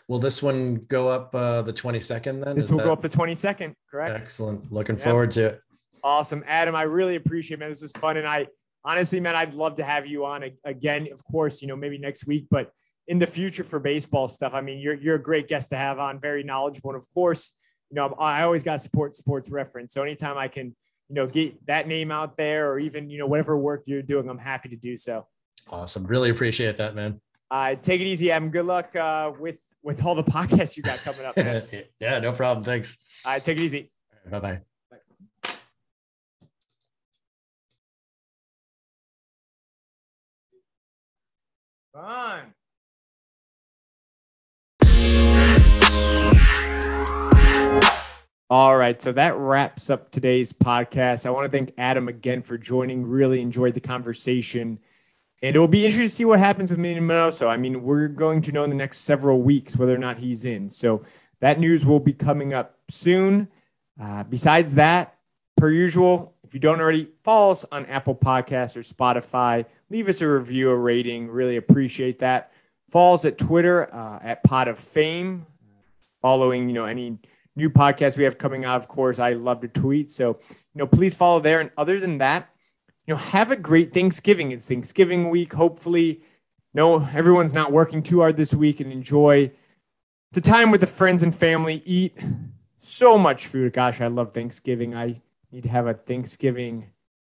[0.08, 2.56] Will this one go up uh, the 22nd then?
[2.56, 4.20] This Is will go up the 22nd, correct?
[4.20, 4.70] Excellent.
[4.72, 5.04] Looking Yep.
[5.04, 5.60] forward to it.
[6.02, 6.44] Awesome.
[6.46, 7.68] Adam, I really appreciate it, man.
[7.68, 8.16] This was fun.
[8.16, 8.46] And I
[8.84, 12.26] honestly, man, I'd love to have you on again, of course, you know, maybe next
[12.26, 12.70] week, but
[13.08, 14.52] in the future for baseball stuff.
[14.54, 16.90] I mean, you're, you're a great guest to have on, very knowledgeable.
[16.90, 17.54] And of course,
[17.90, 19.92] you know, I always got support sports reference.
[19.92, 20.76] So anytime I can,
[21.08, 24.28] you know, get that name out there or even, you know, whatever work you're doing,
[24.28, 25.26] I'm happy to do so.
[25.68, 26.04] Awesome.
[26.04, 27.20] Really appreciate that, man.
[27.50, 28.50] Uh, take it easy, Adam.
[28.50, 31.64] Good luck uh, with, with all the podcasts you got coming up, man.
[32.00, 32.64] yeah, no problem.
[32.64, 32.98] Thanks.
[33.24, 33.90] Uh, take it easy.
[34.30, 34.60] Bye bye.
[41.92, 42.54] Fun.
[48.52, 51.24] All right, so that wraps up today's podcast.
[51.24, 53.06] I want to thank Adam again for joining.
[53.06, 54.80] Really enjoyed the conversation.
[55.42, 57.48] And it will be interesting to see what happens with Minoso.
[57.48, 60.44] I mean, we're going to know in the next several weeks whether or not he's
[60.44, 60.68] in.
[60.68, 61.02] So
[61.40, 63.48] that news will be coming up soon.
[64.00, 65.16] Uh, besides that,
[65.56, 69.64] per usual, if you don't already, follow us on Apple Podcasts or Spotify.
[69.88, 71.30] Leave us a review, a rating.
[71.30, 72.52] Really appreciate that.
[72.88, 75.46] Follow us at Twitter uh, at Pod of Fame.
[76.20, 77.18] Following, you know, any
[77.56, 78.76] new podcasts we have coming out.
[78.76, 81.60] Of course, I love to tweet, so you know, please follow there.
[81.60, 82.50] And other than that,
[83.10, 84.52] you know, have a great Thanksgiving.
[84.52, 85.54] It's Thanksgiving week.
[85.54, 86.20] Hopefully,
[86.72, 89.50] no, everyone's not working too hard this week, and enjoy
[90.30, 91.82] the time with the friends and family.
[91.84, 92.16] Eat
[92.78, 93.72] so much food.
[93.72, 94.94] Gosh, I love Thanksgiving.
[94.94, 95.20] I
[95.50, 96.86] need to have a Thanksgiving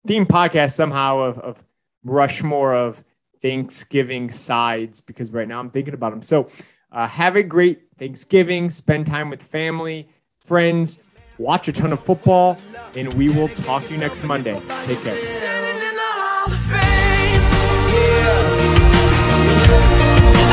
[0.07, 1.65] theme podcast somehow of, of
[2.05, 3.03] Rushmore of
[3.43, 6.23] Thanksgiving sides because right now I'm thinking about them.
[6.23, 6.47] So
[6.93, 8.71] uh, have a great Thanksgiving.
[8.71, 11.01] Spend time with family, friends,
[11.39, 12.59] watch a ton of football,
[12.95, 14.63] and we will talk to you next Monday.
[14.85, 15.54] Take care.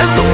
[0.01, 0.30] Hablando